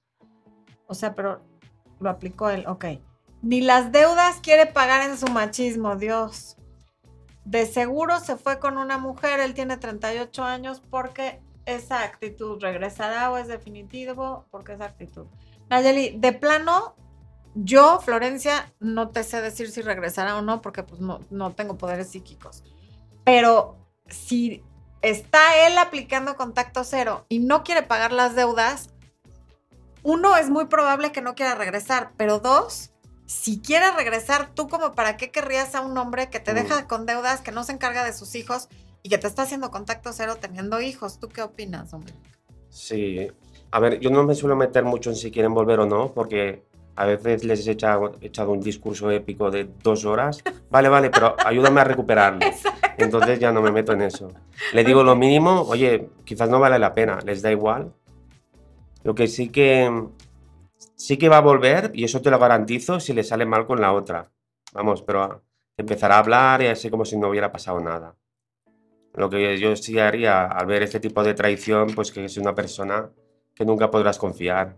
[0.87, 1.41] O sea, pero
[1.99, 2.85] lo aplicó él, ok.
[3.43, 6.55] Ni las deudas quiere pagar en su machismo, Dios.
[7.43, 13.29] De seguro se fue con una mujer, él tiene 38 años porque esa actitud regresará
[13.31, 15.25] o es definitivo porque esa actitud.
[15.69, 16.95] Nayeli, de plano,
[17.53, 21.77] yo, Florencia, no te sé decir si regresará o no porque pues no, no tengo
[21.77, 22.63] poderes psíquicos.
[23.25, 23.75] Pero
[24.07, 24.63] si
[25.01, 28.89] está él aplicando contacto cero y no quiere pagar las deudas,
[30.01, 32.92] uno, es muy probable que no quiera regresar, pero dos,
[33.25, 37.05] si quieres regresar, tú como para qué querrías a un hombre que te deja con
[37.05, 38.67] deudas, que no se encarga de sus hijos
[39.01, 41.19] y que te está haciendo contacto cero teniendo hijos.
[41.19, 42.13] ¿Tú qué opinas, hombre?
[42.69, 43.27] Sí,
[43.71, 46.63] a ver, yo no me suelo meter mucho en si quieren volver o no, porque
[46.95, 50.43] a veces les he echado, echado un discurso épico de dos horas.
[50.69, 52.39] Vale, vale, pero ayúdame a recuperarlo.
[52.97, 54.31] Entonces ya no me meto en eso.
[54.73, 57.93] Le digo lo mínimo, oye, quizás no vale la pena, les da igual.
[59.03, 60.07] Lo que sí que
[61.03, 63.81] sí que va a volver, y eso te lo garantizo, si le sale mal con
[63.81, 64.31] la otra.
[64.71, 65.43] Vamos, pero
[65.75, 68.15] empezará a hablar y así como si no hubiera pasado nada.
[69.13, 72.55] Lo que yo sí haría al ver este tipo de traición, pues que es una
[72.55, 73.09] persona
[73.53, 74.77] que nunca podrás confiar.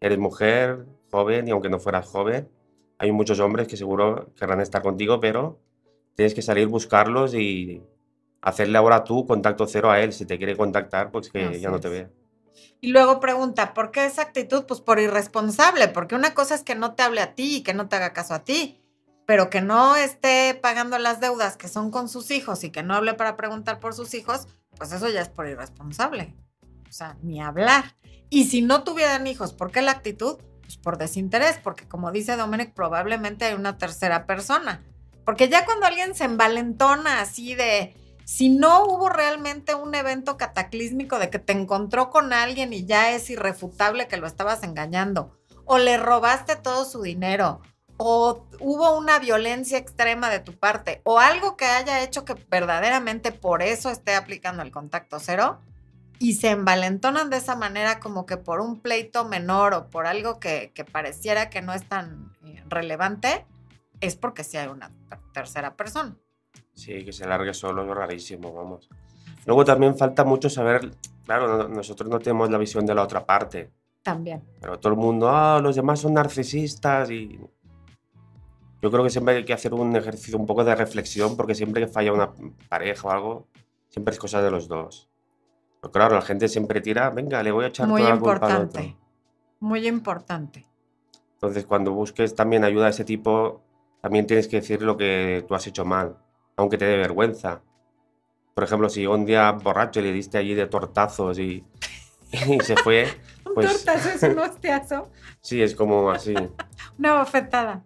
[0.00, 2.48] Eres mujer, joven, y aunque no fueras joven,
[2.96, 5.60] hay muchos hombres que seguro querrán estar contigo, pero
[6.14, 7.82] tienes que salir, buscarlos y
[8.40, 10.14] hacerle ahora tú contacto cero a él.
[10.14, 12.10] Si te quiere contactar, pues que ya no te vea.
[12.80, 14.64] Y luego pregunta, ¿por qué esa actitud?
[14.66, 17.74] Pues por irresponsable, porque una cosa es que no te hable a ti y que
[17.74, 18.80] no te haga caso a ti,
[19.26, 22.94] pero que no esté pagando las deudas que son con sus hijos y que no
[22.94, 24.46] hable para preguntar por sus hijos,
[24.76, 26.34] pues eso ya es por irresponsable.
[26.88, 27.96] O sea, ni hablar.
[28.30, 30.38] Y si no tuvieran hijos, ¿por qué la actitud?
[30.62, 34.84] Pues por desinterés, porque como dice Dominic, probablemente hay una tercera persona.
[35.24, 37.94] Porque ya cuando alguien se envalentona así de,
[38.28, 43.12] si no hubo realmente un evento cataclísmico de que te encontró con alguien y ya
[43.12, 47.62] es irrefutable que lo estabas engañando, o le robaste todo su dinero,
[47.96, 53.32] o hubo una violencia extrema de tu parte, o algo que haya hecho que verdaderamente
[53.32, 55.62] por eso esté aplicando el contacto cero,
[56.18, 60.38] y se envalentonan de esa manera como que por un pleito menor o por algo
[60.38, 63.46] que, pareciera que no es tan eh, relevante,
[64.02, 64.90] es porque sí hay una
[65.32, 66.14] tercera persona.
[66.78, 68.88] Sí, que se largue solo es rarísimo, vamos.
[69.46, 70.92] Luego también falta mucho saber,
[71.26, 73.72] claro, nosotros no tenemos la visión de la otra parte.
[74.04, 74.44] También.
[74.60, 77.40] Pero todo el mundo, ah, los demás son narcisistas y...
[78.80, 81.82] Yo creo que siempre hay que hacer un ejercicio un poco de reflexión porque siempre
[81.82, 82.30] que falla una
[82.68, 83.48] pareja o algo,
[83.88, 85.10] siempre es cosa de los dos.
[85.80, 88.54] Pero claro, la gente siempre tira, venga, le voy a echar Muy toda la culpa
[88.54, 88.96] al otro.
[89.58, 90.64] Muy importante.
[91.32, 93.62] Entonces, cuando busques también ayuda de ese tipo,
[94.00, 96.16] también tienes que decir lo que tú has hecho mal,
[96.58, 97.62] aunque te dé vergüenza.
[98.52, 101.64] Por ejemplo, si un día borracho le diste allí de tortazos y,
[102.62, 103.06] se fue.
[103.46, 105.08] un pues tortazo es un hostiazo.
[105.40, 106.34] sí, es como así.
[106.98, 107.84] Una bofetada.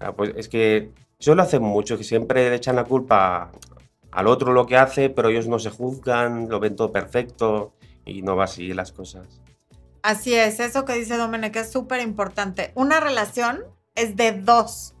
[0.00, 3.52] Ah, pues es que eso lo hacen mucho, que siempre le echan la culpa
[4.10, 7.72] al otro lo que hace, pero ellos no se juzgan, lo ven todo perfecto
[8.04, 9.40] y no va así las cosas.
[10.02, 12.72] Así es, eso que dice Dominic es súper importante.
[12.74, 14.94] Una relación es de dos.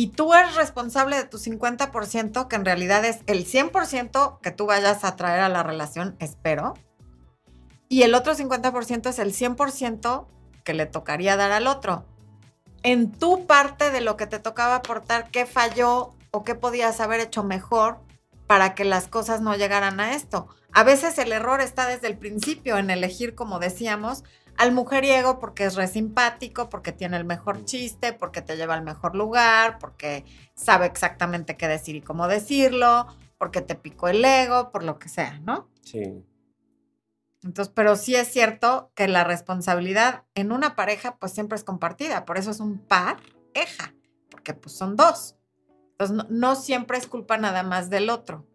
[0.00, 4.64] Y tú eres responsable de tu 50%, que en realidad es el 100% que tú
[4.64, 6.72] vayas a traer a la relación, espero.
[7.90, 10.26] Y el otro 50% es el 100%
[10.64, 12.06] que le tocaría dar al otro.
[12.82, 17.20] En tu parte de lo que te tocaba aportar, qué falló o qué podías haber
[17.20, 17.98] hecho mejor
[18.46, 20.48] para que las cosas no llegaran a esto.
[20.72, 24.24] A veces el error está desde el principio en elegir, como decíamos,
[24.60, 28.84] al mujeriego porque es re simpático, porque tiene el mejor chiste, porque te lleva al
[28.84, 33.06] mejor lugar, porque sabe exactamente qué decir y cómo decirlo,
[33.38, 35.70] porque te picó el ego, por lo que sea, ¿no?
[35.80, 36.22] Sí.
[37.42, 42.26] Entonces, pero sí es cierto que la responsabilidad en una pareja pues siempre es compartida,
[42.26, 43.94] por eso es un pareja,
[44.30, 45.36] porque pues son dos.
[45.92, 48.46] Entonces, no, siempre es culpa nada más del otro.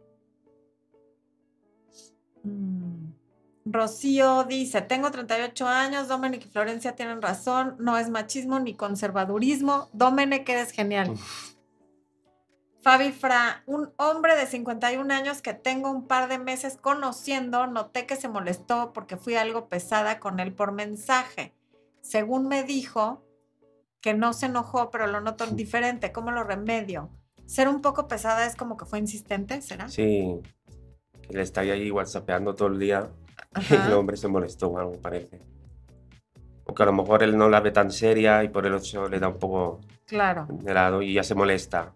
[2.43, 2.74] Mm,
[3.65, 9.89] Rocío dice, tengo 38 años, Dominic y Florencia tienen razón, no es machismo ni conservadurismo.
[9.91, 11.15] Dominic, eres genial.
[12.81, 18.05] Fabi Fra, un hombre de 51 años que tengo un par de meses conociendo, noté
[18.05, 21.55] que se molestó porque fui algo pesada con él por mensaje.
[22.01, 23.23] Según me dijo,
[24.01, 26.11] que no se enojó, pero lo noto diferente.
[26.11, 27.09] ¿Cómo lo remedio?
[27.45, 29.87] ser un poco pesada es como que fue insistente, ¿será?
[29.89, 30.41] Sí,
[31.29, 33.09] le está ahí whatsappeando todo el día
[33.69, 35.41] y el hombre se molestó o algo, parece.
[36.65, 39.07] O que a lo mejor él no la ve tan seria y por el otro
[39.07, 40.47] le da un poco claro.
[40.49, 41.93] de lado y ya se molesta.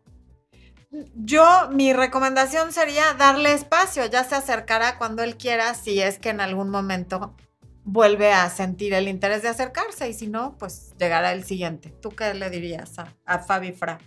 [1.16, 6.30] Yo, mi recomendación sería darle espacio, ya se acercará cuando él quiera, si es que
[6.30, 7.36] en algún momento
[7.84, 11.90] vuelve a sentir el interés de acercarse y si no, pues llegará el siguiente.
[12.02, 14.00] ¿Tú qué le dirías a, a Fabi Fra?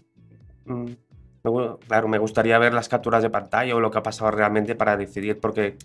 [0.64, 0.93] Mm,
[1.87, 4.97] claro, me gustaría ver las capturas de pantalla o lo que ha pasado realmente para
[4.97, 5.76] decidir, porque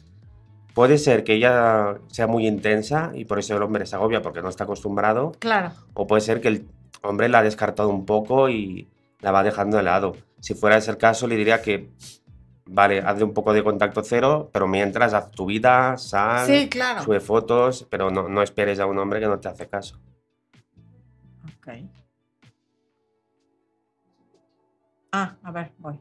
[0.78, 4.44] puede ser que ella sea muy intensa y por eso el hombre se agobia porque
[4.44, 5.32] no está acostumbrado.
[5.40, 5.72] Claro.
[5.96, 6.68] O puede ser que el
[7.02, 8.88] hombre la ha descartado un poco y
[9.22, 10.16] la va dejando de lado.
[10.40, 11.90] Si fuera ese el caso, le diría que,
[12.68, 16.46] vale, hazle un poco de contacto cero, pero mientras haz tu vida, sal,
[17.04, 20.00] sube fotos, pero no, no esperes a un hombre que no te hace caso.
[21.58, 21.70] Ok.
[25.12, 26.00] Ah, a ver, voy.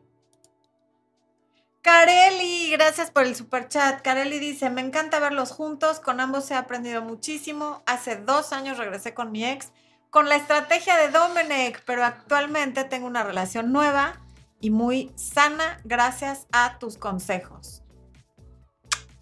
[1.87, 4.03] Kareli, gracias por el super chat.
[4.03, 7.85] Kareli dice, me encanta verlos juntos, con ambos he aprendido muchísimo.
[7.87, 9.71] Hace dos años regresé con mi ex
[10.11, 14.21] con la estrategia de Domenech, pero actualmente tengo una relación nueva
[14.61, 17.85] y muy sana gracias a tus consejos.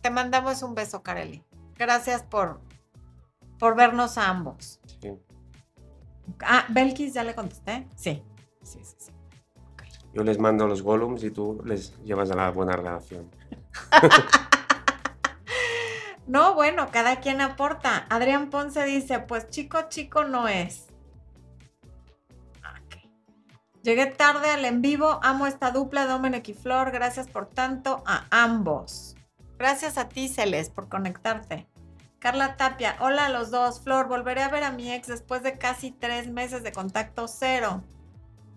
[0.01, 1.45] Te mandamos un beso, Kareli.
[1.77, 2.63] Gracias por,
[3.59, 4.81] por vernos a ambos.
[6.41, 7.87] Ah, Belkis, ya le contesté.
[7.95, 8.23] Sí,
[8.63, 9.04] sí, sí.
[10.15, 13.29] Yo les mando los Gollums y tú les llevas a la buena relación.
[16.29, 18.07] no, bueno, cada quien aporta.
[18.09, 20.87] Adrián Ponce dice, pues chico, chico no es.
[23.83, 28.25] Llegué tarde al en vivo, amo esta dupla, Dominic y Flor, gracias por tanto a
[28.31, 29.17] ambos.
[29.59, 31.67] Gracias a ti, Celes, por conectarte.
[32.21, 33.81] Carla Tapia, hola a los dos.
[33.81, 37.83] Flor, volveré a ver a mi ex después de casi tres meses de contacto cero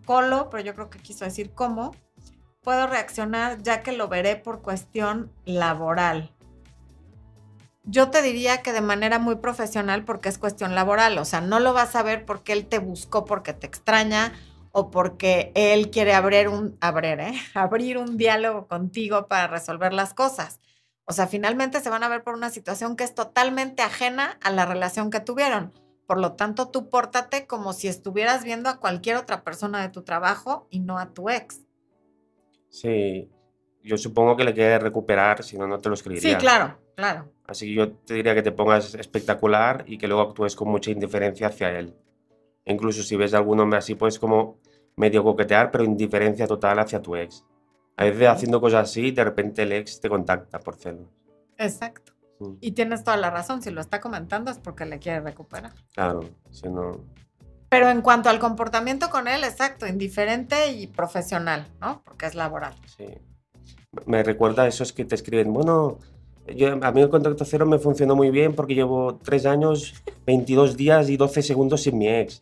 [0.08, 1.94] colo, pero yo creo que quiso decir cómo,
[2.62, 6.34] puedo reaccionar ya que lo veré por cuestión laboral.
[7.84, 11.60] Yo te diría que de manera muy profesional porque es cuestión laboral, o sea, no
[11.60, 14.34] lo vas a ver porque él te buscó porque te extraña
[14.72, 17.34] o porque él quiere abrir un, abrir, ¿eh?
[17.54, 20.60] abrir un diálogo contigo para resolver las cosas.
[21.06, 24.52] O sea, finalmente se van a ver por una situación que es totalmente ajena a
[24.52, 25.74] la relación que tuvieron.
[26.08, 30.04] Por lo tanto, tú pórtate como si estuvieras viendo a cualquier otra persona de tu
[30.04, 31.62] trabajo y no a tu ex.
[32.70, 33.30] Sí,
[33.84, 36.32] yo supongo que le quieres recuperar, si no, no te lo escribiría.
[36.32, 37.30] Sí, claro, claro.
[37.46, 40.92] Así que yo te diría que te pongas espectacular y que luego actúes con mucha
[40.92, 41.94] indiferencia hacia él.
[42.66, 44.60] incluso si ves a algún hombre así, puedes como
[44.96, 47.46] medio coquetear, pero indiferencia total hacia tu ex.
[47.98, 51.08] A veces haciendo cosas así, de repente el ex te contacta por celos.
[51.58, 52.14] Exacto.
[52.62, 55.74] Y tienes toda la razón, si lo está comentando es porque le quiere recuperar.
[55.94, 56.22] Claro,
[56.52, 57.04] si no...
[57.70, 62.02] Pero en cuanto al comportamiento con él, exacto, indiferente y profesional, ¿no?
[62.06, 62.76] Porque es laboral.
[62.98, 63.08] Sí.
[64.06, 65.98] Me recuerda a esos que te escriben, bueno,
[66.56, 69.94] yo, a mí el contacto cero me funcionó muy bien porque llevo tres años,
[70.26, 72.40] 22 días y 12 segundos sin mi ex.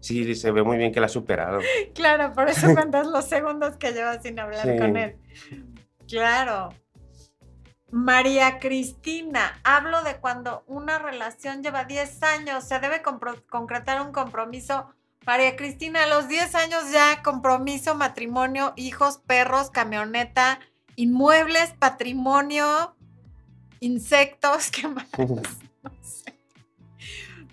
[0.00, 1.58] sí, se ve muy bien que la ha superado.
[1.94, 5.16] Claro, por eso cuentas los segundos que llevas sin hablar con él.
[6.06, 6.70] Claro.
[7.94, 14.90] María Cristina, hablo de cuando una relación lleva 10 años, se debe concretar un compromiso.
[15.24, 20.58] María Cristina, a los 10 años ya compromiso, matrimonio, hijos, perros, camioneta,
[20.96, 22.96] inmuebles, patrimonio,
[23.78, 25.06] insectos, ¿qué más?
[25.16, 26.34] No sé.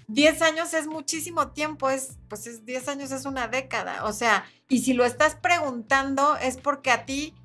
[0.08, 4.46] 10 años es muchísimo tiempo, es, pues es 10 años es una década, o sea,
[4.68, 7.36] y si lo estás preguntando es porque a ti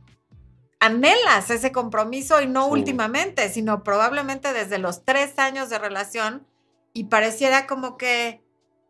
[0.81, 6.47] anhelas ese compromiso y no últimamente, sino probablemente desde los tres años de relación
[6.93, 8.43] y pareciera como que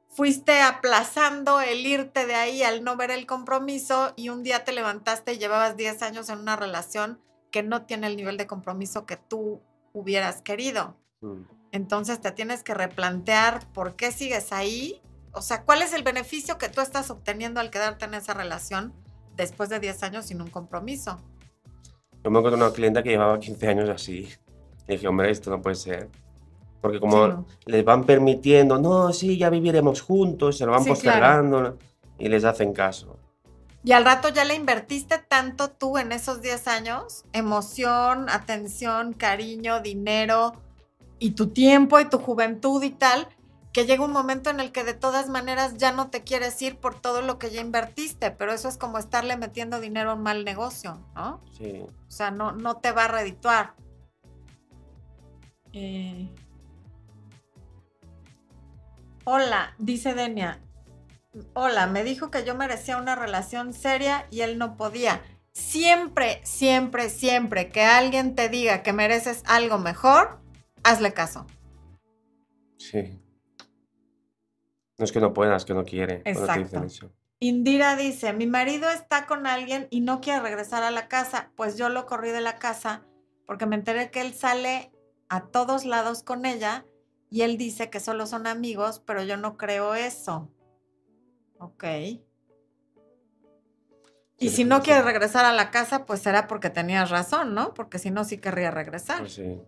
[0.09, 4.73] fuiste aplazando el irte de ahí al no ver el compromiso y un día te
[4.73, 7.21] levantaste y llevabas 10 años en una relación
[7.51, 9.61] que no tiene el nivel de compromiso que tú
[9.93, 10.97] hubieras querido.
[11.21, 11.43] Mm.
[11.73, 16.57] Entonces te tienes que replantear por qué sigues ahí, o sea, cuál es el beneficio
[16.57, 18.95] que tú estás obteniendo al quedarte en esa relación
[19.37, 21.21] después de 10 años sin un compromiso.
[22.27, 24.29] Yo me encontré una clienta que llevaba 15 años así.
[24.89, 26.09] Y dije, hombre, esto no puede ser.
[26.81, 31.79] Porque como les van permitiendo, no, sí, ya viviremos juntos, se lo van postergando
[32.19, 33.17] y les hacen caso.
[33.85, 39.79] Y al rato ya le invertiste tanto tú en esos 10 años, emoción, atención, cariño,
[39.79, 40.55] dinero
[41.21, 43.29] y tu tiempo y tu juventud y tal,
[43.77, 46.79] que llega un momento en el que de todas maneras ya no te quieres ir
[46.79, 50.23] por todo lo que ya invertiste, pero eso es como estarle metiendo dinero a un
[50.23, 51.45] mal negocio, ¿no?
[51.59, 51.83] Sí.
[51.83, 53.75] O sea, no, no te va a redituar.
[55.75, 56.27] Eh.
[59.25, 60.59] Hola, dice Denia.
[61.53, 65.21] Hola, me dijo que yo merecía una relación seria y él no podía.
[65.53, 70.41] Siempre, siempre, siempre que alguien te diga que mereces algo mejor,
[70.83, 71.47] hazle caso.
[72.79, 73.21] Sí.
[74.99, 76.23] No es que no puedas, que no quiere.
[76.25, 77.11] Exacto.
[77.39, 81.77] Indira dice, mi marido está con alguien y no quiere regresar a la casa, pues
[81.77, 83.03] yo lo corrí de la casa
[83.47, 84.91] porque me enteré que él sale
[85.29, 86.85] a todos lados con ella
[87.31, 90.51] y él dice que solo son amigos, pero yo no creo eso.
[91.59, 91.85] Ok.
[94.39, 97.73] Y si no quiere regresar a la casa, pues será porque tenías razón, ¿no?
[97.73, 99.21] Porque si no, sí querría regresar.
[99.21, 99.61] Pues sí.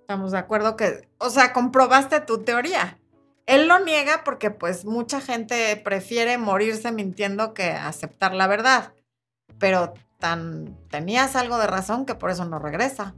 [0.00, 2.98] Estamos de acuerdo que, o sea, comprobaste tu teoría.
[3.46, 8.92] Él lo niega porque pues mucha gente prefiere morirse mintiendo que aceptar la verdad.
[9.58, 13.14] Pero tan tenías algo de razón que por eso no regresa.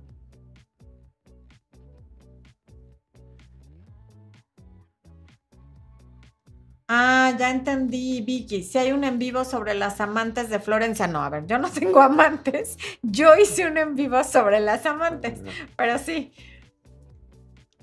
[6.91, 8.63] Ah, ya entendí, Vicky.
[8.63, 11.71] Si hay un en vivo sobre las amantes de Florencia, no, a ver, yo no
[11.73, 12.79] tengo amantes.
[13.03, 15.41] Yo hice un en vivo sobre las amantes,
[15.77, 16.33] pero sí,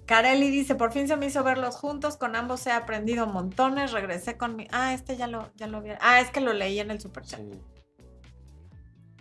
[0.05, 4.37] Carelli dice, por fin se me hizo verlos juntos, con ambos he aprendido montones, regresé
[4.37, 4.67] con mi...
[4.71, 5.91] Ah, este ya lo, ya lo vi.
[5.99, 7.39] Ah, es que lo leí en el superchat.
[7.39, 7.61] Sí.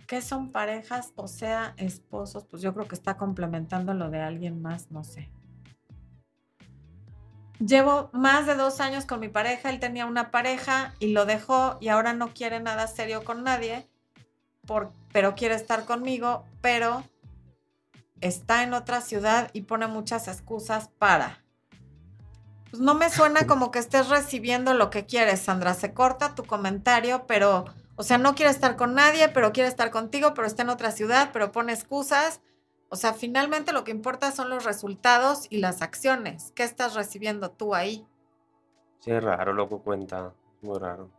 [0.07, 2.45] ¿Qué son parejas o sea esposos?
[2.45, 5.31] Pues yo creo que está complementando lo de alguien más, no sé.
[7.59, 11.77] Llevo más de dos años con mi pareja, él tenía una pareja y lo dejó
[11.79, 13.87] y ahora no quiere nada serio con nadie,
[14.67, 17.03] por, pero quiere estar conmigo, pero
[18.21, 21.43] está en otra ciudad y pone muchas excusas para.
[22.69, 25.73] Pues no me suena como que estés recibiendo lo que quieres, Sandra.
[25.73, 29.91] Se corta tu comentario, pero, o sea, no quiere estar con nadie, pero quiere estar
[29.91, 32.41] contigo, pero está en otra ciudad, pero pone excusas.
[32.89, 36.51] O sea, finalmente lo que importa son los resultados y las acciones.
[36.55, 38.07] ¿Qué estás recibiendo tú ahí?
[38.99, 41.09] Sí, es raro lo que cuenta, muy raro.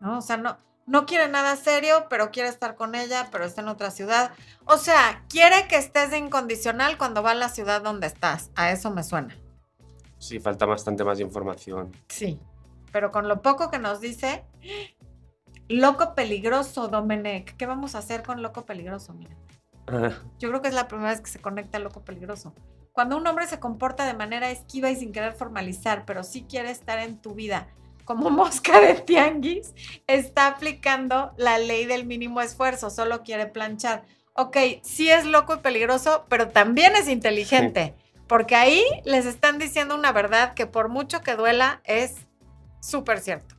[0.00, 0.56] No, o sea, no,
[0.86, 4.32] no quiere nada serio, pero quiere estar con ella, pero está en otra ciudad.
[4.66, 8.50] O sea, quiere que estés de incondicional cuando va a la ciudad donde estás.
[8.54, 9.36] A eso me suena.
[10.18, 11.92] Sí, falta bastante más información.
[12.08, 12.38] Sí,
[12.92, 14.44] pero con lo poco que nos dice,
[15.68, 17.56] loco peligroso, Domenech.
[17.56, 19.14] ¿Qué vamos a hacer con loco peligroso?
[19.14, 19.36] Mira.
[19.86, 20.12] Ah.
[20.38, 22.54] Yo creo que es la primera vez que se conecta loco peligroso.
[22.92, 26.70] Cuando un hombre se comporta de manera esquiva y sin querer formalizar, pero sí quiere
[26.70, 27.68] estar en tu vida
[28.04, 29.74] como mosca de tianguis,
[30.06, 34.04] está aplicando la ley del mínimo esfuerzo, solo quiere planchar.
[34.34, 37.94] Ok, sí es loco y peligroso, pero también es inteligente,
[38.26, 42.16] porque ahí les están diciendo una verdad que por mucho que duela es
[42.80, 43.54] súper cierto.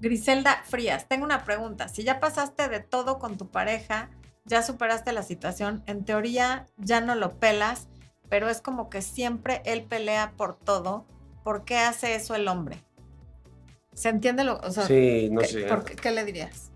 [0.00, 1.88] Griselda Frías, tengo una pregunta.
[1.88, 4.08] Si ya pasaste de todo con tu pareja,
[4.46, 7.88] ya superaste la situación, en teoría ya no lo pelas,
[8.30, 11.04] pero es como que siempre él pelea por todo.
[11.50, 12.76] ¿Por qué hace eso el hombre?
[13.92, 15.66] ¿Se entiende lo o Sí, no sé.
[16.00, 16.70] qué, le dirías?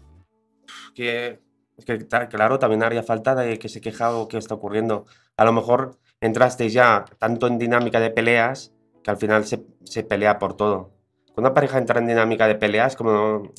[0.97, 1.39] Que,
[1.87, 5.07] que, claro, también haría falta de que se queja o qué está ocurriendo.
[5.37, 8.73] A lo mejor entraste ya tanto en dinámica de peleas
[9.05, 10.91] que al final se, se pelea por todo.
[11.27, 13.53] Cuando una pareja entra en dinámica de peleas, como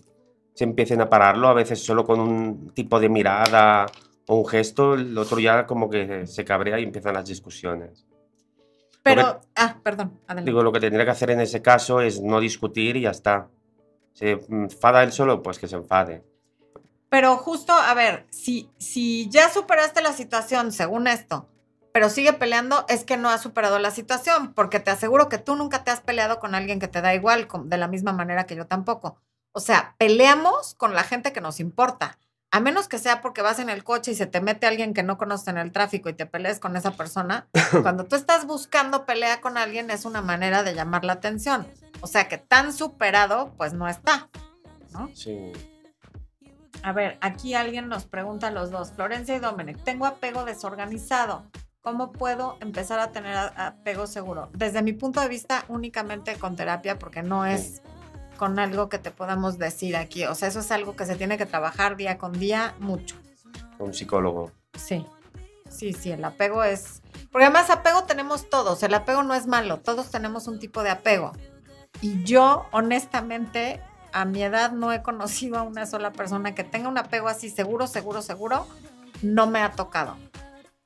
[0.53, 3.85] se empiecen a pararlo, a veces solo con un tipo de mirada
[4.27, 8.05] o un gesto, el otro ya como que se cabrea y empiezan las discusiones.
[9.05, 10.49] Pero, ah, perdón, adelante.
[10.49, 13.49] Digo, lo que tendría que hacer en ese caso es no discutir y ya está.
[14.13, 16.23] Se enfada él solo, pues que se enfade.
[17.09, 21.47] Pero justo, a ver, si, si ya superaste la situación, según esto,
[21.93, 25.55] pero sigue peleando, es que no ha superado la situación, porque te aseguro que tú
[25.55, 28.55] nunca te has peleado con alguien que te da igual, de la misma manera que
[28.55, 29.21] yo tampoco.
[29.51, 32.17] O sea, peleamos con la gente que nos importa.
[32.51, 35.03] A menos que sea porque vas en el coche y se te mete alguien que
[35.03, 37.47] no conoce en el tráfico y te pelees con esa persona.
[37.81, 41.67] Cuando tú estás buscando pelea con alguien es una manera de llamar la atención.
[42.01, 44.29] O sea que tan superado, pues no está.
[44.93, 45.09] ¿no?
[45.13, 45.51] Sí.
[46.83, 51.45] A ver, aquí alguien nos pregunta a los dos, Florencia y Dominic, tengo apego desorganizado.
[51.81, 54.49] ¿Cómo puedo empezar a tener apego seguro?
[54.53, 57.81] Desde mi punto de vista, únicamente con terapia, porque no es
[58.35, 60.25] con algo que te podamos decir aquí.
[60.25, 63.15] O sea, eso es algo que se tiene que trabajar día con día mucho.
[63.79, 64.51] Un psicólogo.
[64.77, 65.05] Sí,
[65.69, 67.01] sí, sí, el apego es...
[67.31, 70.89] Porque además apego tenemos todos, el apego no es malo, todos tenemos un tipo de
[70.89, 71.31] apego.
[72.01, 73.81] Y yo, honestamente,
[74.13, 77.49] a mi edad no he conocido a una sola persona que tenga un apego así
[77.49, 78.67] seguro, seguro, seguro.
[79.21, 80.15] No me ha tocado.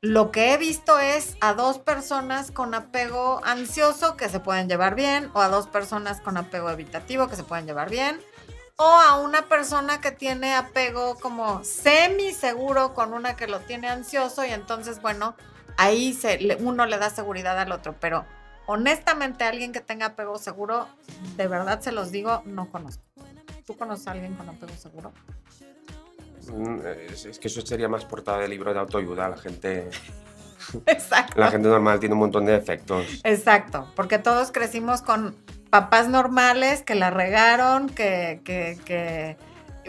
[0.02, 4.96] Lo que he visto es a dos personas con apego ansioso que se pueden llevar
[4.96, 8.18] bien, o a dos personas con apego evitativo que se pueden llevar bien,
[8.78, 13.90] o a una persona que tiene apego como semi seguro con una que lo tiene
[13.90, 15.36] ansioso y entonces, bueno,
[15.76, 16.18] ahí
[16.62, 18.26] uno le da seguridad al otro, pero
[18.68, 20.88] honestamente alguien que tenga apego seguro,
[21.36, 23.04] de verdad se los digo, no conozco.
[23.66, 25.12] ¿Tú conoces a alguien con apego seguro?
[26.52, 26.80] Mm,
[27.12, 29.30] es, que eso sería más portada de libro de autoayuda.
[29.30, 29.90] La gente.
[30.86, 31.40] Exacto.
[31.40, 33.06] La gente normal tiene un montón de efectos.
[33.24, 35.36] Exacto, porque todos crecimos con
[35.70, 39.38] papás normales que la regaron, que, que,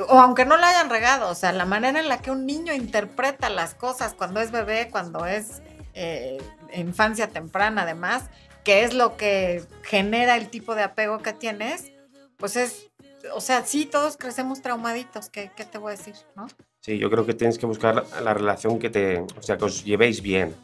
[0.08, 2.72] o aunque no la hayan regado, o sea, la manera en la que un niño
[2.72, 5.62] interpreta las cosas cuando es bebé, cuando es
[5.94, 6.38] eh,
[6.74, 8.24] infancia temprana, además,
[8.62, 11.92] que es lo que genera el tipo de apego que tienes,
[12.36, 12.89] pues es
[13.34, 16.14] o sea, sí, todos crecemos traumaditos, ¿qué, te voy a decir?
[16.36, 16.48] ¿no?
[16.80, 19.84] Sí, yo creo que tienes que buscar la relación que te, o sea, que os
[19.84, 20.54] llevéis bien.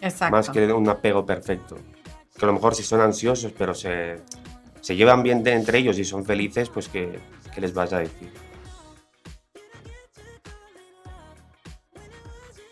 [0.00, 0.36] Exacto.
[0.36, 1.76] Más que un apego perfecto.
[2.38, 4.16] Que a lo mejor si son ansiosos, pero se,
[4.80, 7.18] se llevan bien entre ellos y son felices, pues que,
[7.54, 8.32] que les vas a decir.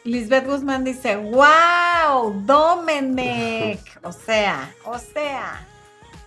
[0.04, 3.80] Lisbeth Guzmán dice, wow, Domenech.
[4.04, 5.66] O sea, o sea.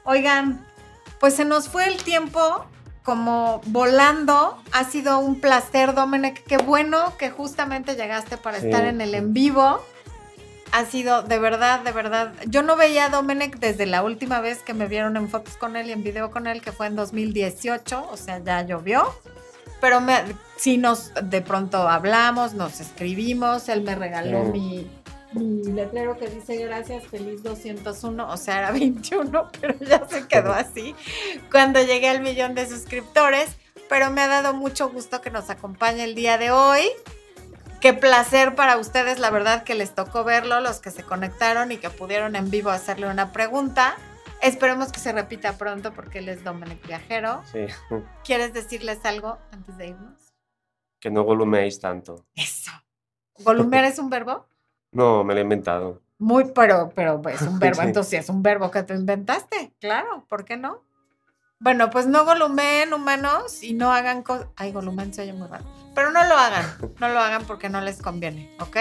[0.03, 0.65] Oigan,
[1.19, 2.65] pues se nos fue el tiempo
[3.07, 4.61] como volando.
[4.73, 6.43] Ha sido un placer, Domenech.
[6.43, 9.81] Qué bueno que justamente llegaste para estar en el en vivo.
[10.73, 12.33] Ha sido de verdad, de verdad.
[12.47, 15.77] Yo no veía a Domenech desde la última vez que me vieron en fotos con
[15.77, 19.05] él y en video con él, que fue en 2018, o sea, ya llovió.
[19.79, 20.17] Pero me,
[20.57, 24.85] sí nos de pronto hablamos, nos escribimos, él me regaló mi,
[25.33, 30.53] mi letrero que dice gracias, feliz 201, o sea, era 21, pero ya se quedó
[30.53, 30.95] así
[31.51, 33.57] cuando llegué al millón de suscriptores.
[33.89, 36.83] Pero me ha dado mucho gusto que nos acompañe el día de hoy.
[37.79, 41.77] Qué placer para ustedes, la verdad que les tocó verlo, los que se conectaron y
[41.77, 43.95] que pudieron en vivo hacerle una pregunta.
[44.41, 47.43] Esperemos que se repita pronto porque él es Dominic Viajero.
[47.51, 47.65] Sí.
[48.25, 50.33] ¿Quieres decirles algo antes de irnos?
[50.99, 52.25] Que no voluméis tanto.
[52.35, 52.71] Eso.
[53.43, 54.46] ¿Volumear es un verbo?
[54.91, 56.01] No, me lo he inventado.
[56.19, 60.45] Muy, pero, pero es un verbo, entonces es un verbo que tú inventaste, claro, ¿por
[60.45, 60.83] qué no?
[61.59, 64.47] Bueno, pues no volumen humanos y no hagan cosas.
[64.55, 65.65] Ay, volumen se oye muy raro.
[65.95, 66.65] Pero no lo hagan,
[66.99, 68.77] no lo hagan porque no les conviene, ¿ok?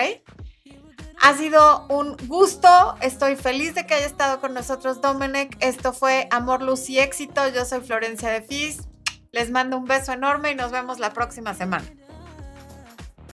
[1.23, 2.69] Ha sido un gusto,
[3.01, 5.57] estoy feliz de que haya estado con nosotros Domenech.
[5.61, 7.49] Esto fue Amor, Luz y Éxito.
[7.49, 8.87] Yo soy Florencia de Fis.
[9.33, 11.87] Les mando un beso enorme y nos vemos la próxima semana.